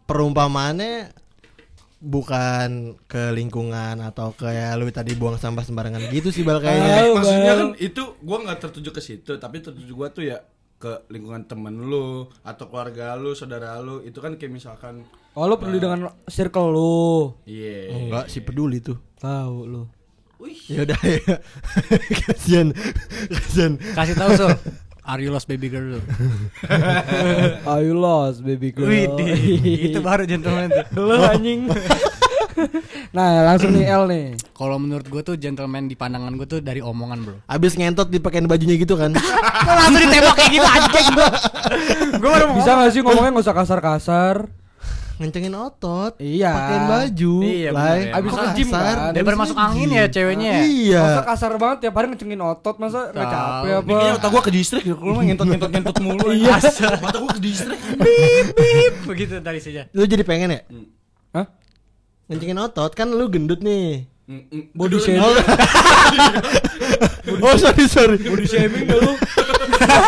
perumpamaannya 0.04 1.18
bukan 2.00 2.70
ke 3.04 3.28
lingkungan 3.30 4.00
atau 4.00 4.32
kayak 4.32 4.72
lu 4.74 4.88
tadi 4.88 5.12
buang 5.12 5.36
sampah 5.36 5.62
sembarangan 5.62 6.08
gitu 6.08 6.28
sih 6.28 6.40
bal 6.40 6.56
kayaknya 6.58 6.88
Tahu, 6.98 7.12
Maksudnya 7.14 7.44
Bang. 7.46 7.58
kan 7.60 7.68
itu 7.78 8.02
gua 8.20 8.38
nggak 8.40 8.58
tertuju 8.58 8.90
ke 8.90 9.00
situ, 9.00 9.32
tapi 9.36 9.60
tertuju 9.60 9.92
gua 9.92 10.08
tuh 10.08 10.24
ya 10.24 10.40
ke 10.74 11.04
lingkungan 11.06 11.44
temen 11.44 11.76
lu 11.76 12.24
atau 12.40 12.64
keluarga 12.66 13.12
lu, 13.14 13.32
saudara 13.32 13.76
lu. 13.78 14.00
Itu 14.00 14.18
kan 14.18 14.34
kayak 14.34 14.48
misalkan 14.50 15.04
Oh 15.30 15.44
lu 15.44 15.54
peduli 15.54 15.76
dengan 15.76 16.08
circle 16.24 16.68
lu. 16.68 17.36
iya. 17.44 17.92
enggak 17.92 18.26
sih 18.26 18.40
peduli 18.40 18.80
tuh 18.80 18.96
Tahu 19.16 19.56
lu. 19.62 19.84
ya 20.66 20.82
udah 20.82 20.96
ya 21.04 21.20
kasian 22.24 22.72
kasian 23.28 23.76
Kasih 23.76 24.16
tahu 24.16 24.30
Sul. 24.34 24.50
Are 25.10 25.18
you 25.18 25.34
lost 25.34 25.50
baby 25.50 25.66
girl? 25.66 25.98
Are 27.70 27.82
you 27.82 27.98
lost 27.98 28.46
baby 28.46 28.70
girl? 28.70 28.86
Widih, 28.86 29.90
itu 29.90 29.98
baru 29.98 30.22
gentleman 30.22 30.70
tuh. 30.70 30.86
Lu 31.10 31.18
anjing. 31.18 31.66
nah, 33.16 33.42
langsung 33.42 33.74
nih 33.74 33.90
L 33.90 34.06
nih. 34.06 34.38
Kalau 34.54 34.78
menurut 34.78 35.10
gue 35.10 35.18
tuh 35.26 35.34
gentleman 35.34 35.90
di 35.90 35.98
pandangan 35.98 36.30
gue 36.38 36.46
tuh 36.46 36.62
dari 36.62 36.78
omongan 36.78 37.18
bro. 37.26 37.36
abis 37.50 37.74
ngentot 37.74 38.06
dipakein 38.06 38.46
bajunya 38.46 38.78
gitu 38.78 38.94
kan 38.94 39.10
langsung 39.66 39.98
ditembak 39.98 40.34
kayak 40.38 40.50
gitu 40.54 40.68
anjing 40.70 41.06
gue. 41.10 41.28
Gue 42.14 42.30
baru 42.30 42.44
mau 42.46 42.56
Bisa 42.62 42.70
gak 42.78 42.90
sih 42.94 43.00
ngomongnya 43.02 43.30
gak 43.34 43.44
usah 43.50 43.56
kasar-kasar? 43.58 44.36
Ngencengin 45.20 45.52
otot 45.52 46.16
Iya. 46.16 46.48
pakein 46.48 46.84
baju 46.86 47.34
Iya, 47.38 47.68
bener 47.70 47.92
ya. 48.00 48.12
Abis 48.16 48.32
kasar? 48.32 48.72
kan? 48.72 48.96
Daripada 49.12 49.36
masuk 49.36 49.52
angin 49.54 49.88
ya 49.90 50.04
ceweknya. 50.06 50.50
ya. 50.50 50.62
iya 50.64 51.02
Masa 51.04 51.22
kasar 51.22 51.52
banget 51.54 51.76
tiap 51.82 51.94
hari 51.94 52.06
ngecengin 52.08 52.40
otot 52.40 52.76
masa 52.76 53.00
gak 53.06 53.20
Tahu. 53.20 53.28
capek 53.28 53.60
Ini 53.62 53.76
apa? 53.76 53.84
kayaknya 53.92 54.14
otak 54.16 54.30
gua 54.30 54.40
ke 54.40 54.50
distrik 54.50 54.82
ya, 54.82 54.94
kalau 54.94 55.12
ngentot 55.14 55.46
ngentot 55.46 55.70
ngentot 55.70 55.96
mulu. 55.98 56.28
Iya. 56.40 56.56
Otak 56.56 57.20
gua 57.20 57.30
ke 57.30 57.40
distrik. 57.40 57.78
Bip 58.00 58.46
bip 58.50 58.94
begitu 59.04 59.34
dari 59.38 59.60
saja. 59.60 59.84
lu 59.90 60.02
jadi 60.02 60.24
pengen 60.24 60.50
ya 60.50 60.60
Hah? 61.32 61.46
ngencengin 62.26 62.58
otot 62.58 62.90
kan 62.90 63.06
lu 63.06 63.28
gendut 63.28 63.60
nih 63.60 64.08
Mm, 64.24 64.46
mm. 64.46 64.62
Body 64.72 64.94
shaming. 64.96 65.26
oh 67.42 67.54
sorry 67.56 67.84
sorry 67.84 68.14
Body 68.16 68.46
shaming 68.46 68.86
gak 68.86 68.98
lu? 69.00 69.12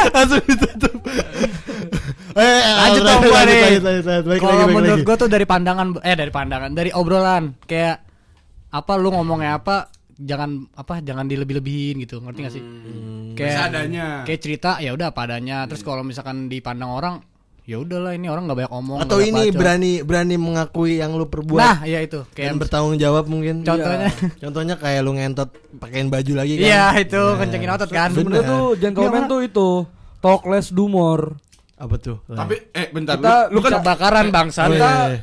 langsung 0.08 0.38
ditutup 0.44 0.94
eh, 2.36 2.60
Lanjut 2.62 3.02
lanjut, 3.02 3.02
dong 3.04 3.20
gua 3.24 3.40
lanjut, 3.42 3.56
nih. 4.24 4.38
Kalau 4.40 4.66
menurut 4.68 5.00
gue 5.04 5.16
tuh 5.16 5.28
dari 5.28 5.44
pandangan 5.44 5.86
eh 6.00 6.16
dari 6.16 6.32
pandangan 6.32 6.70
dari 6.72 6.90
obrolan 6.92 7.56
kayak 7.64 7.96
apa 8.72 8.92
lu 8.96 9.12
ngomongnya 9.12 9.60
apa 9.60 9.92
jangan 10.16 10.64
apa 10.72 11.02
jangan 11.02 11.26
dilebih-lebihin 11.28 12.00
gitu 12.04 12.22
ngerti 12.22 12.40
gak 12.40 12.54
sih? 12.54 12.64
Kayak 13.32 13.56
Seadanya. 13.68 14.06
kayak 14.28 14.40
cerita 14.40 14.70
ya 14.80 14.92
udah 14.92 15.12
apa 15.12 15.20
adanya. 15.28 15.64
Terus 15.68 15.82
kalau 15.82 16.04
misalkan 16.04 16.46
dipandang 16.48 16.92
orang 16.92 17.14
ya 17.62 17.78
udahlah 17.78 18.18
ini 18.18 18.26
orang 18.26 18.50
nggak 18.50 18.58
banyak 18.58 18.74
omong. 18.74 18.98
atau 19.06 19.22
ini 19.22 19.54
bacot. 19.54 19.58
berani 19.62 19.92
berani 20.02 20.34
mengakui 20.34 20.98
yang 20.98 21.14
lu 21.14 21.30
perbuat 21.30 21.62
Nah, 21.62 21.78
ya 21.86 22.02
itu 22.02 22.26
dan 22.34 22.34
kayak 22.34 22.52
bertanggung 22.58 22.98
jawab 22.98 23.30
mungkin 23.30 23.62
Contohnya. 23.62 24.10
Iya. 24.10 24.28
contohnya 24.42 24.74
kayak 24.82 25.00
lu 25.06 25.14
ngentot 25.14 25.50
pakein 25.78 26.10
baju 26.10 26.32
lagi 26.42 26.58
kan 26.58 26.66
Iya 26.66 26.84
itu 27.06 27.22
kencengin 27.38 27.70
otot 27.70 27.90
kan. 27.94 28.10
Sebenernya 28.10 28.50
tuh 28.50 28.64
gentleman 28.82 29.22
tuh 29.30 29.40
itu 29.46 29.68
talk 30.18 30.42
less 30.50 30.74
do 30.74 30.90
more. 30.90 31.38
Apa 31.82 31.94
tuh 31.96 32.22
Tapi 32.24 32.54
eh 32.70 32.86
bentar 32.88 33.18
Kita- 33.18 33.50
lu, 33.50 33.52
lu 33.52 33.60
kan 33.60 33.72
kebakaran 33.76 34.26
bangsa. 34.28 34.60
Oh, 34.62 34.70
Kita 34.70 34.90
iya, 35.08 35.18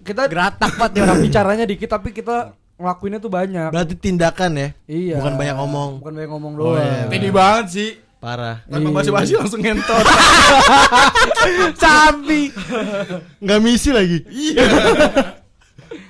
kita 0.00 0.22
Geratak 0.24 0.72
banget 0.74 0.90
dia 0.90 1.02
orang 1.04 1.20
bicaranya 1.20 1.64
dikit 1.64 1.88
tapi 1.90 2.08
kita 2.10 2.36
ngelakuinnya 2.74 3.18
tuh 3.18 3.28
banyak. 3.28 3.68
berarti 3.68 3.94
tindakan 3.94 4.50
ya 4.54 4.68
Iya. 4.86 5.16
bukan 5.18 5.34
banyak 5.34 5.54
ngomong 5.54 5.90
Bukan 6.00 6.12
banyak 6.14 6.30
ngomong 6.30 6.52
Oh, 6.54 6.60
doang. 6.72 6.80
iya. 6.80 7.04
pede 7.06 7.28
banget 7.28 7.66
sih. 7.68 7.90
parah 8.18 8.64
Tanpa 8.64 8.90
basi-basi 8.92 9.32
langsung 9.32 9.60
ngentot. 9.60 10.02
Sabi. 11.78 12.50
nggak 13.38 13.60
misi 13.60 13.90
lagi 13.90 14.18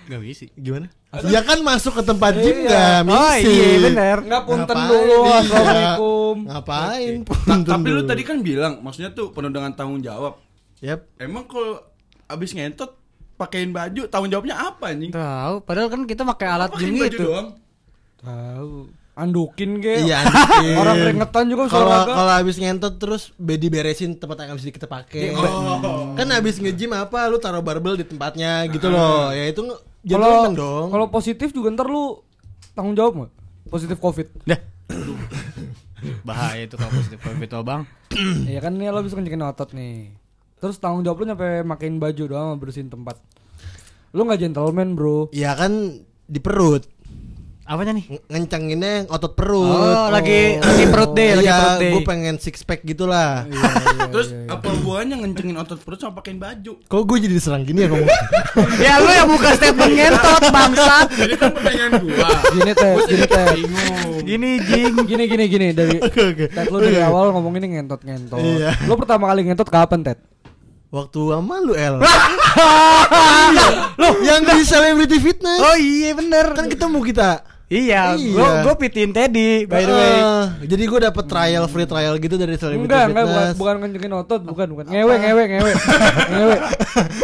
Gak 0.09 0.21
bisa. 0.21 0.45
gimana 0.55 0.87
ya 1.25 1.41
kan 1.41 1.59
masuk 1.61 1.97
ke 1.97 2.03
tempat 2.05 2.33
gym 2.37 2.57
Iya. 2.59 2.67
nggak 2.69 3.01
Oh 3.01 3.33
misi 3.33 3.49
iya 3.49 3.69
bener. 3.81 4.17
Enggak 4.29 4.43
punten 4.45 4.77
dulu. 4.77 5.17
Iya. 5.25 5.37
Assalamualaikum. 5.41 6.37
ngapain 6.45 7.15
punten 7.25 7.59
tapi 7.65 7.89
lu 7.89 8.03
tadi 8.05 8.23
kan 8.23 8.37
bilang 8.41 8.73
maksudnya 8.81 9.11
tuh 9.11 9.33
penuh 9.33 9.49
dengan 9.49 9.73
tanggung 9.73 10.01
jawab. 10.01 10.37
Yap. 10.79 11.09
Emang 11.17 11.49
kalau 11.49 11.81
abis 12.27 12.53
ngentot 12.53 12.93
pakein 13.35 13.71
baju 13.71 14.03
tanggung 14.07 14.29
jawabnya 14.29 14.57
apa 14.59 14.93
anjing? 14.93 15.11
Tahu, 15.11 15.55
padahal 15.63 15.89
kan 15.89 16.03
kita 16.05 16.23
pakai 16.27 16.47
alat 16.47 16.71
Pakein 16.71 16.85
gym 16.85 17.01
baju 17.01 17.09
gitu. 17.09 17.25
doang. 17.25 17.49
Tahu. 18.19 18.71
Andukin 19.19 19.83
ke. 19.83 20.07
Iya, 20.07 20.15
anjukin. 20.23 20.79
Orang 20.79 20.95
keringetan 20.95 21.45
juga 21.51 21.63
Kalau 21.67 22.07
kalau 22.07 22.33
habis 22.33 22.55
ngentot 22.55 22.95
terus 22.97 23.35
bedi 23.35 23.67
beresin 23.67 24.15
tempat 24.15 24.47
yang 24.47 24.55
habis 24.55 24.63
kita 24.65 24.87
pakai. 24.87 25.35
Oh. 25.35 26.15
Kan 26.15 26.31
habis 26.31 26.57
nge-gym 26.57 26.95
apa 26.95 27.27
lu 27.27 27.37
taruh 27.37 27.59
barbel 27.59 27.99
di 27.99 28.07
tempatnya 28.07 28.63
gitu 28.71 28.87
loh. 28.87 29.35
Ya 29.35 29.51
itu 29.51 29.67
Kalau 29.67 29.83
gentleman 30.07 30.55
dong. 30.55 30.87
kalau 30.89 31.07
positif 31.11 31.51
juga 31.51 31.75
ntar 31.75 31.91
lu 31.91 32.23
tanggung 32.73 32.95
jawab 32.95 33.13
nggak? 33.19 33.33
Positif 33.67 33.99
covid. 33.99 34.31
Dah. 34.47 34.61
Bahaya 36.23 36.63
itu 36.63 36.79
kalau 36.79 36.93
positif 36.95 37.19
covid 37.19 37.49
tuh 37.51 37.67
bang. 37.67 37.83
Iya 38.49 38.63
kan 38.63 38.73
nih 38.75 38.89
lo 38.89 39.03
bisa 39.03 39.19
kencengin 39.19 39.43
otot 39.43 39.75
nih. 39.75 40.15
Terus 40.59 40.79
tanggung 40.79 41.03
jawab 41.03 41.23
lu 41.23 41.27
nyampe 41.27 41.63
makein 41.63 41.99
baju 41.99 42.23
doang 42.25 42.55
bersihin 42.57 42.87
tempat. 42.87 43.19
Lu 44.15 44.23
nggak 44.23 44.41
gentleman 44.41 44.95
bro. 44.95 45.27
ya 45.31 45.53
kan 45.55 46.03
di 46.25 46.39
perut. 46.39 46.87
Apanya 47.69 47.93
nih? 47.93 48.05
Nge- 48.09 48.25
Ngencenginnya 48.33 48.91
yang 49.05 49.07
otot 49.13 49.37
perut. 49.37 49.69
Oh, 49.69 50.09
lagi 50.09 50.57
lagi 50.57 50.85
perut 50.89 51.13
deh, 51.13 51.37
lagi 51.37 51.53
iya, 51.53 51.57
perut 51.61 51.77
deh. 51.77 51.93
gue 51.93 52.03
pengen 52.09 52.35
six 52.41 52.65
pack 52.65 52.81
gitulah. 52.81 53.45
Terus 54.17 54.33
apa 54.49 54.73
hubungannya 54.73 55.21
ngencengin 55.21 55.53
otot 55.61 55.77
perut 55.77 56.01
sama 56.01 56.17
pakein 56.17 56.41
baju? 56.41 56.81
Kok 56.81 57.03
gue 57.05 57.17
jadi 57.21 57.35
diserang 57.37 57.69
gini 57.69 57.85
ya 57.85 57.93
ngomong? 57.93 58.09
ya 58.89 58.93
lu 59.05 59.11
yang 59.13 59.29
buka 59.29 59.53
statement 59.53 59.93
ngentot 59.93 60.43
bangsat. 60.49 61.07
Jadi 61.13 61.35
kan 61.37 61.49
pertanyaan 61.53 61.91
gua. 62.01 62.29
Gini 62.57 62.73
teh, 62.73 62.95
gini 63.05 63.27
teh. 63.29 63.47
Gini 64.25 64.51
jing. 64.65 64.93
Gini 65.05 65.25
gini 65.29 65.45
gini 65.45 65.67
dari 65.77 65.97
Oke 66.09 66.21
oke. 66.25 66.45
Ted 66.49 66.67
lu 66.73 66.79
dari 66.81 67.05
awal 67.05 67.37
ngomong 67.37 67.53
ini 67.61 67.77
ngentot 67.77 68.01
ngentot. 68.01 68.41
Iya. 68.41 68.81
Lu 68.89 68.97
pertama 68.97 69.29
kali 69.29 69.45
ngentot 69.45 69.69
kapan 69.69 70.01
Ted? 70.01 70.17
Waktu 70.89 71.21
sama 71.37 71.61
lu 71.61 71.77
El. 71.77 72.01
Iya. 72.01 73.69
Loh, 74.01 74.13
yang 74.25 74.41
di 74.41 74.65
celebrity 74.65 75.21
fitness. 75.21 75.61
Oh 75.61 75.77
iya 75.77 76.17
bener. 76.17 76.57
Kan 76.57 76.73
ketemu 76.73 77.05
kita. 77.05 77.58
Iya, 77.69 78.17
Iya. 78.17 78.33
gua 78.33 78.49
gua 78.65 78.75
pitin 78.75 79.13
Teddy 79.13 79.63
by 79.63 79.83
the 79.83 79.93
way. 79.93 80.17
Ah, 80.19 80.57
jadi 80.59 80.83
gue 80.83 81.01
dapet 81.03 81.25
trial 81.25 81.65
free 81.65 81.85
trial 81.85 82.17
gitu 82.17 82.35
dari 82.35 82.57
celebrity 82.57 82.89
Enggak, 82.89 83.05
enggak 83.07 83.13
bukan, 83.23 83.37
fitness. 83.37 83.57
bukan 83.61 83.75
kencengin 83.79 84.13
otot, 84.15 84.41
bukan, 84.43 84.67
bukan. 84.69 84.85
Ngewe, 84.89 85.15
ngewe, 85.15 85.43
ngewe. 85.47 85.73
ngewe. 86.33 86.57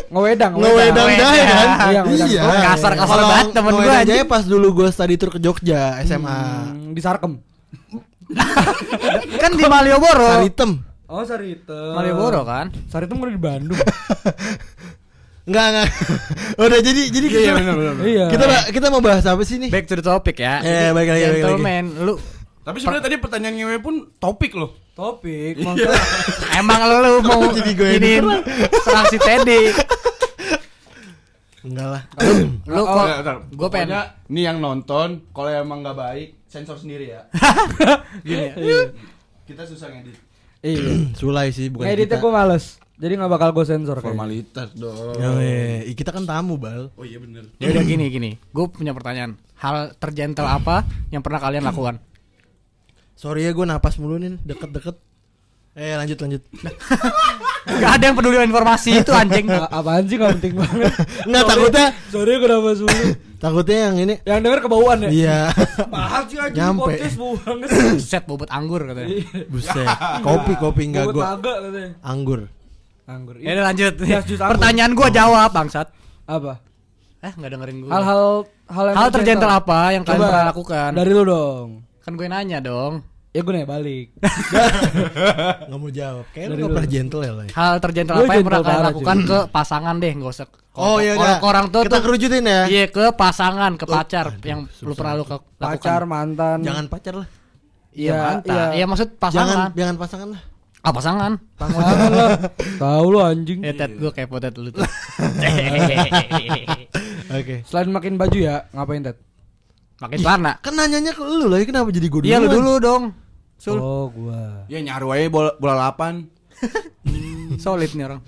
Ngewedang, 0.06 0.52
Ngewedang 0.52 1.06
Ngewedang. 1.08 1.32
dah 1.32 1.48
kan? 1.48 1.68
Iya. 1.88 2.02
Iya. 2.28 2.42
Kasar-kasar 2.62 3.08
Kalau 3.10 3.24
banget 3.26 3.48
temen 3.50 3.72
ngewedang 3.72 3.96
anjing. 3.98 4.16
aja 4.16 4.24
pas 4.26 4.44
dulu 4.44 4.66
gue 4.74 4.88
study 4.90 5.14
tour 5.16 5.30
ke 5.30 5.40
Jogja 5.40 5.80
SMA. 6.02 6.36
Hmm, 6.68 6.92
di 6.92 7.00
Sarkem. 7.00 7.32
kan 9.34 9.50
di 9.50 9.64
Malioboro. 9.64 10.28
Saritem. 10.30 10.70
Oh, 11.06 11.24
Saritem. 11.24 11.92
Malioboro 11.94 12.44
kan? 12.44 12.68
Saritem 12.86 13.16
udah 13.16 13.32
di 13.32 13.40
Bandung. 13.40 13.80
Enggak 15.44 15.66
enggak. 15.70 15.88
Udah 16.64 16.78
jadi 16.80 17.02
jadi 17.12 17.26
kita, 17.28 17.40
iya. 18.08 18.26
kita 18.32 18.44
kita 18.72 18.86
mau 18.88 19.04
bahas 19.04 19.28
apa 19.28 19.44
sih 19.44 19.60
nih? 19.60 19.68
Back 19.68 19.84
to 19.84 20.00
the 20.00 20.04
topic 20.04 20.40
ya. 20.40 20.64
Eh, 20.64 20.88
balik 20.96 21.12
lagi, 21.12 21.22
balik 21.22 21.28
lagi. 21.28 21.42
Gentleman, 21.44 21.84
lu 22.00 22.14
Tapi 22.64 22.76
sebenarnya 22.80 23.04
tadi 23.04 23.16
pertanyaan 23.20 23.54
ngewe 23.60 23.76
pun 23.84 23.94
topik 24.16 24.56
loh. 24.56 24.72
Topik, 24.96 25.60
maksudnya 25.60 26.00
emang 26.60 26.80
lu 26.88 27.20
mau 27.20 27.44
Jadi 27.60 27.72
gue 27.76 27.90
ini 28.00 28.12
serang 28.80 29.04
si 29.12 29.18
Teddy. 29.20 29.62
Enggak 31.64 31.88
lah. 31.92 32.02
Lu 32.64 32.80
Oh, 32.88 32.96
kok 32.96 33.06
ntar. 33.20 33.36
gua 33.52 33.68
pengen 33.68 34.00
nih 34.32 34.48
yang 34.48 34.64
nonton 34.64 35.28
kalau 35.36 35.52
emang 35.52 35.84
nggak 35.84 35.96
baik 35.96 36.28
sensor 36.48 36.80
sendiri 36.80 37.20
ya. 37.20 37.28
gini 38.24 38.48
ya. 38.48 38.88
Kita 39.44 39.68
susah 39.68 39.92
ngedit. 39.92 40.16
Iya. 40.64 41.12
Sulai 41.20 41.52
sih 41.52 41.68
bukan 41.68 41.84
Ngeditnya 41.84 42.16
kita. 42.16 42.24
gue 42.24 42.32
males. 42.32 42.64
Jadi 42.94 43.12
nggak 43.14 43.28
bakal 43.28 43.48
gue 43.50 43.64
sensor 43.64 43.98
kayaknya. 43.98 44.08
Formalitas 44.08 44.68
dong. 44.72 44.96
Oh, 45.12 45.36
iya. 45.36 45.82
Ih, 45.82 45.92
Kita 45.92 46.08
kan 46.08 46.24
tamu, 46.24 46.56
Bal. 46.56 46.88
Oh 46.94 47.02
iya 47.02 47.18
bener. 47.18 47.50
Ya 47.58 47.68
udah 47.68 47.82
gini 47.82 48.08
gini. 48.08 48.30
Gue 48.48 48.64
punya 48.66 48.90
pertanyaan. 48.90 49.36
Hal 49.54 49.92
tergentle 49.94 50.46
apa 50.46 50.82
yang 51.10 51.20
pernah 51.20 51.38
kalian 51.38 51.62
lakukan? 51.62 52.00
Sorry 53.14 53.44
ya 53.44 53.52
gue 53.52 53.62
napas 53.62 53.94
mulu 53.96 54.16
nih 54.16 54.40
deket-deket. 54.40 54.96
Eh 55.74 55.94
lanjut 55.94 56.16
lanjut. 56.16 56.42
Gak 57.64 57.92
ada 57.96 58.04
yang 58.04 58.14
peduli 58.14 58.36
informasi 58.38 59.00
itu 59.00 59.10
anjing. 59.10 59.48
A- 59.48 59.72
apaan 59.72 60.04
sih 60.04 60.14
gak 60.14 60.36
penting 60.36 60.52
banget. 60.54 60.92
Nggak 61.28 61.42
takutnya 61.44 61.86
Sorry 62.08 62.36
gue 62.36 62.46
nafas 62.46 62.78
dulu. 62.78 62.92
Takutnya 63.44 63.76
yang 63.92 63.96
ini. 64.00 64.14
Yang 64.24 64.40
denger 64.40 64.60
kebauan 64.64 64.98
ya? 65.04 65.10
Iya. 65.12 65.38
Mahal 65.92 66.22
sih 66.32 66.38
aja 66.40 66.56
Nyampe. 66.56 66.96
podcast 66.96 67.16
bau 67.20 67.34
banget. 67.36 67.68
Set 68.08 68.24
bobot 68.24 68.48
anggur 68.48 68.80
katanya. 68.80 69.08
Buset. 69.52 69.88
Kopi 70.26 70.52
kopi 70.56 70.82
enggak 70.88 71.12
gue. 71.12 71.24
Anggur. 72.00 72.40
Anggur. 73.04 73.36
Ya 73.44 73.60
udah 73.60 73.64
lanjut. 73.68 73.94
Anggur. 74.00 74.48
Pertanyaan 74.56 74.92
gue 74.96 75.08
jawab 75.12 75.50
bangsat. 75.52 75.92
Apa? 76.24 76.64
Eh 77.20 77.32
nggak 77.36 77.50
dengerin 77.52 77.76
gue. 77.84 77.90
Hal-hal 77.92 78.24
hal 78.72 78.84
yang 78.88 78.96
Hal 78.96 79.08
tergentle 79.12 79.52
apa 79.52 79.78
yang 79.92 80.02
kalian 80.08 80.20
pernah 80.24 80.48
lakukan? 80.48 80.90
Dari 80.96 81.10
lu 81.12 81.22
dong. 81.28 81.68
Kan 82.00 82.12
gue 82.16 82.26
nanya 82.28 82.58
dong. 82.64 83.04
Ya 83.34 83.42
gue 83.44 83.52
nanya 83.52 83.68
balik. 83.68 84.06
Nggak 85.68 85.78
mau 85.78 85.90
jawab. 85.92 86.24
Kayaknya 86.32 86.56
lu 86.56 86.64
lu. 86.64 86.66
pernah 86.72 86.88
gentle 86.88 87.20
ya. 87.20 87.32
Hal 87.52 87.74
tergentle 87.82 88.14
Gue 88.16 88.24
apa 88.24 88.32
yang 88.40 88.46
pernah 88.46 88.62
kalian 88.64 88.86
lakukan 88.88 89.16
ke 89.28 89.38
pasangan 89.52 89.94
deh, 90.00 90.12
nggak 90.16 90.32
usah. 90.32 90.48
Oh 90.74 90.98
iya 90.98 91.14
orang, 91.14 91.38
udah. 91.38 91.38
orang 91.40 91.64
tuh 91.70 91.80
Kita 91.82 91.96
tuh- 91.96 92.02
kerucutin 92.02 92.42
ya. 92.42 92.62
Iya 92.66 92.84
ke 92.88 93.14
pasangan, 93.14 93.72
ke 93.74 93.86
pacar 93.86 94.26
yang 94.42 94.66
lu 94.80 94.92
pernah 94.92 95.14
lu 95.14 95.22
ke- 95.22 95.38
lakukan. 95.54 95.70
Pacar, 95.78 96.00
mantan. 96.04 96.58
Jangan 96.60 96.84
pacar 96.88 97.14
lah. 97.16 97.28
Iya, 97.90 98.10
Ya, 98.10 98.18
mantan. 98.20 98.50
iya. 98.50 98.64
Iya 98.72 98.84
maksud 98.84 99.08
Jangan 99.08 99.22
pasangan. 99.22 99.68
jangan 99.72 99.94
pasangan 99.96 100.28
lah. 100.30 100.42
Ah 100.82 100.92
pasangan. 100.92 101.32
pasangan 101.54 102.10
lah. 102.10 102.30
Tahu 102.82 103.06
lu 103.06 103.18
anjing. 103.18 103.58
Ya 103.60 103.72
Ted 103.72 103.94
gue 103.94 104.10
kepo 104.10 104.36
Ted 104.36 104.52
dulu 104.52 104.68
tuh. 104.70 104.82
Oke. 107.32 107.62
Selain 107.64 107.88
makin 107.88 108.14
baju 108.14 108.34
ya, 108.36 108.66
ngapain 108.70 109.00
Ted? 109.00 109.16
Makin 109.96 110.18
celana. 110.18 110.52
Kan 110.58 110.74
nanyanya 110.74 111.14
ke 111.14 111.22
lu 111.22 111.46
lah, 111.46 111.62
kenapa 111.62 111.88
jadi 111.88 112.06
gue 112.06 112.20
Iya 112.24 112.36
lu 112.36 112.48
dulu 112.50 112.72
dong. 112.78 113.02
Sul. 113.56 113.78
Oh, 113.78 114.10
gua. 114.10 114.66
Ya 114.66 114.82
nyaru 114.82 115.08
aja 115.08 115.30
bola, 115.30 115.50
bola 115.56 115.88
lapan. 115.88 116.26
Solid 117.62 117.88
nih 117.88 118.04
orang. 118.04 118.20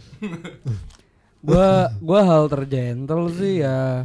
Gua 1.46 1.94
gua 2.02 2.20
hal 2.26 2.42
tergentle 2.50 3.30
sih 3.30 3.62
ya. 3.62 4.02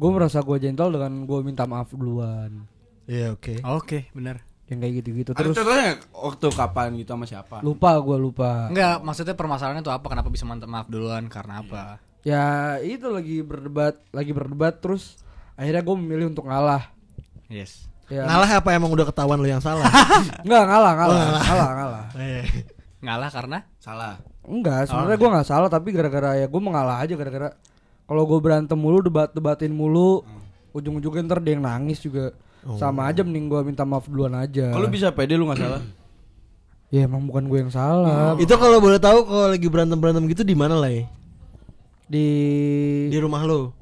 Gua 0.00 0.10
merasa 0.16 0.40
gua 0.40 0.56
gentle 0.56 0.88
dengan 0.96 1.28
gua 1.28 1.44
minta 1.44 1.68
maaf 1.68 1.92
duluan. 1.92 2.64
Iya, 3.04 3.36
oke. 3.36 3.60
Oke, 3.60 4.08
benar. 4.16 4.40
Yang 4.72 4.78
kayak 4.80 4.94
gitu-gitu 5.04 5.30
Ada 5.36 5.40
terus 5.44 5.56
contohnya 5.60 5.90
waktu 6.16 6.46
kapan 6.56 6.88
gitu 6.96 7.10
sama 7.12 7.26
siapa? 7.28 7.60
lupa 7.60 7.92
gua 8.00 8.16
lupa. 8.16 8.72
Enggak, 8.72 9.04
maksudnya 9.04 9.36
permasalahannya 9.36 9.84
tuh 9.84 9.92
apa? 9.92 10.06
Kenapa 10.08 10.32
bisa 10.32 10.48
minta 10.48 10.64
maaf 10.64 10.88
duluan? 10.88 11.28
Karena 11.28 11.60
apa? 11.60 12.00
Ya 12.22 12.78
itu 12.80 13.10
lagi 13.12 13.44
berdebat, 13.44 14.00
lagi 14.14 14.32
berdebat 14.32 14.78
terus 14.80 15.18
akhirnya 15.58 15.82
gue 15.84 15.96
memilih 15.98 16.30
untuk 16.32 16.46
ngalah. 16.48 16.88
Yes. 17.50 17.90
Ya. 18.08 18.24
Ngalah 18.24 18.62
apa 18.62 18.70
emang 18.72 18.88
udah 18.94 19.04
ketahuan 19.10 19.42
lu 19.42 19.50
yang 19.50 19.60
salah? 19.60 19.84
Enggak 20.46 20.64
ngalah, 20.70 20.92
ngalah, 20.96 21.22
ngalah, 21.42 21.70
ngalah. 21.76 22.04
Eh. 22.22 22.44
Ngalah 23.02 23.30
karena 23.34 23.58
Salah. 23.82 24.14
Enggak, 24.52 24.84
sebenarnya 24.84 25.16
gua 25.16 25.30
nggak 25.32 25.48
salah 25.48 25.68
tapi 25.72 25.96
gara-gara 25.96 26.36
ya 26.36 26.44
gue 26.44 26.60
mengalah 26.60 27.00
aja 27.00 27.16
gara-gara 27.16 27.56
kalau 28.04 28.28
gue 28.28 28.36
berantem 28.36 28.76
mulu 28.76 29.00
debat-debatin 29.00 29.72
mulu 29.72 30.20
ujung-ujungnya 30.76 31.24
ntar 31.24 31.40
dia 31.40 31.56
yang 31.56 31.64
nangis 31.64 32.04
juga 32.04 32.36
sama 32.76 33.08
aja 33.08 33.24
mending 33.24 33.48
gue 33.48 33.60
minta 33.64 33.82
maaf 33.82 34.04
duluan 34.06 34.36
aja. 34.36 34.70
Kalau 34.70 34.86
bisa 34.86 35.08
pede 35.10 35.34
lu 35.34 35.48
nggak 35.48 35.58
salah. 35.58 35.82
Ya 36.92 37.08
emang 37.08 37.24
bukan 37.24 37.48
gue 37.48 37.58
yang 37.64 37.72
salah. 37.72 38.36
Itu 38.36 38.52
kalau 38.60 38.76
boleh 38.78 39.00
tahu 39.00 39.24
kalau 39.24 39.48
lagi 39.48 39.64
berantem-berantem 39.64 40.28
gitu 40.28 40.44
di 40.44 40.52
mana, 40.52 40.76
Lay? 40.76 41.08
Di 42.04 42.26
Di 43.08 43.18
rumah 43.18 43.42
lu. 43.48 43.72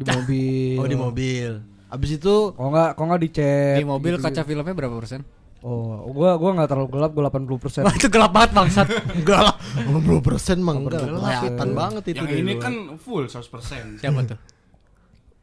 di 0.00 0.06
mobil. 0.06 0.76
Oh, 0.80 0.86
di 0.88 0.96
mobil. 0.96 1.50
Abis 1.90 2.16
itu 2.16 2.34
Kok 2.54 2.68
nggak 2.70 2.90
kok 2.96 3.04
nggak 3.04 3.20
di 3.20 3.28
chat. 3.34 3.76
di 3.76 3.84
mobil 3.84 4.14
kaca 4.16 4.46
filmnya 4.46 4.72
berapa 4.72 4.94
persen? 4.96 5.20
Oh, 5.60 6.08
gua 6.16 6.40
gua 6.40 6.56
nggak 6.56 6.68
terlalu 6.72 6.88
gelap, 6.88 7.10
gua 7.12 7.28
80%. 7.28 7.84
Wah, 7.84 7.92
itu 7.92 8.08
gelap 8.08 8.32
banget 8.32 8.50
bangsat. 8.56 8.88
enggak 9.12 9.40
lah. 9.44 9.54
80% 9.84 10.56
mah 10.64 10.72
enggak. 10.72 11.04
persen. 11.04 11.20
Kelihatan 11.20 11.68
banget 11.76 12.04
itu 12.08 12.24
Yang 12.24 12.32
ini 12.40 12.52
luar. 12.56 12.62
kan 12.64 12.74
full 12.96 13.24
100%. 13.28 14.00
Siapa 14.00 14.20
tuh? 14.24 14.38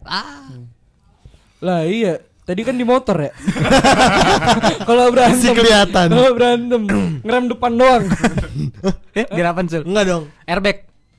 Ah, 0.01 0.49
Lah 1.57 1.85
iya, 1.85 2.17
tadi 2.45 2.61
kan 2.65 2.73
di 2.73 2.85
motor 2.85 3.17
ya. 3.17 3.31
Kalau 4.89 5.09
berantem 5.13 5.37
Masih 5.37 5.53
kelihatan. 5.53 6.07
Kalau 6.09 6.31
berantem 6.33 6.81
ngerem 7.21 7.45
depan 7.53 7.71
doang. 7.77 8.03
eh, 9.17 9.25
apa 9.41 9.61
sul? 9.69 9.83
Enggak 9.85 10.05
dong. 10.05 10.23
Airbag. 10.45 10.77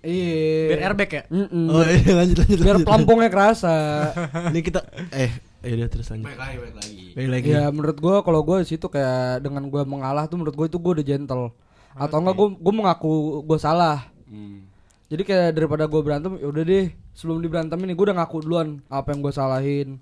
Iya. 0.08 0.68
Biar 0.72 0.80
airbag 0.88 1.10
ya? 1.12 1.22
Mm-mm. 1.28 1.66
Oh, 1.68 1.84
iya, 1.84 2.12
lanjut 2.16 2.36
lanjut. 2.40 2.58
Biar 2.64 2.78
pelampungnya 2.80 3.28
kerasa. 3.28 3.74
Ini 4.52 4.60
kita 4.64 4.80
eh 5.12 5.32
ya 5.60 5.72
udah 5.76 5.88
terus 5.92 6.08
lanjut. 6.08 6.32
Baik 6.32 6.40
lagi, 6.40 6.56
baik 6.56 6.74
lagi. 6.80 7.04
Baik 7.12 7.28
lagi. 7.28 7.48
Ya 7.52 7.64
menurut 7.68 7.96
gua 8.00 8.16
kalau 8.24 8.40
gua 8.40 8.64
di 8.64 8.68
situ 8.72 8.86
kayak 8.88 9.44
dengan 9.44 9.68
gua 9.68 9.84
mengalah 9.84 10.24
tuh 10.24 10.40
menurut 10.40 10.56
gua 10.56 10.66
itu 10.66 10.80
gua 10.80 10.92
udah 10.96 11.06
gentle. 11.06 11.52
Atau 11.92 12.16
enggak 12.24 12.36
gua 12.40 12.48
gua 12.56 12.74
mengaku 12.74 13.44
gua 13.44 13.58
salah. 13.60 14.08
Hmm. 14.24 14.64
Jadi 15.12 15.22
kayak 15.28 15.48
daripada 15.52 15.84
gua 15.84 16.00
berantem 16.00 16.40
ya 16.40 16.48
udah 16.48 16.62
deh 16.64 16.88
sebelum 17.12 17.44
diberantemin 17.44 17.92
nih 17.92 17.96
gua 17.96 18.06
udah 18.08 18.16
ngaku 18.24 18.36
duluan 18.48 18.68
apa 18.88 19.12
yang 19.12 19.20
gua 19.20 19.32
salahin 19.36 20.00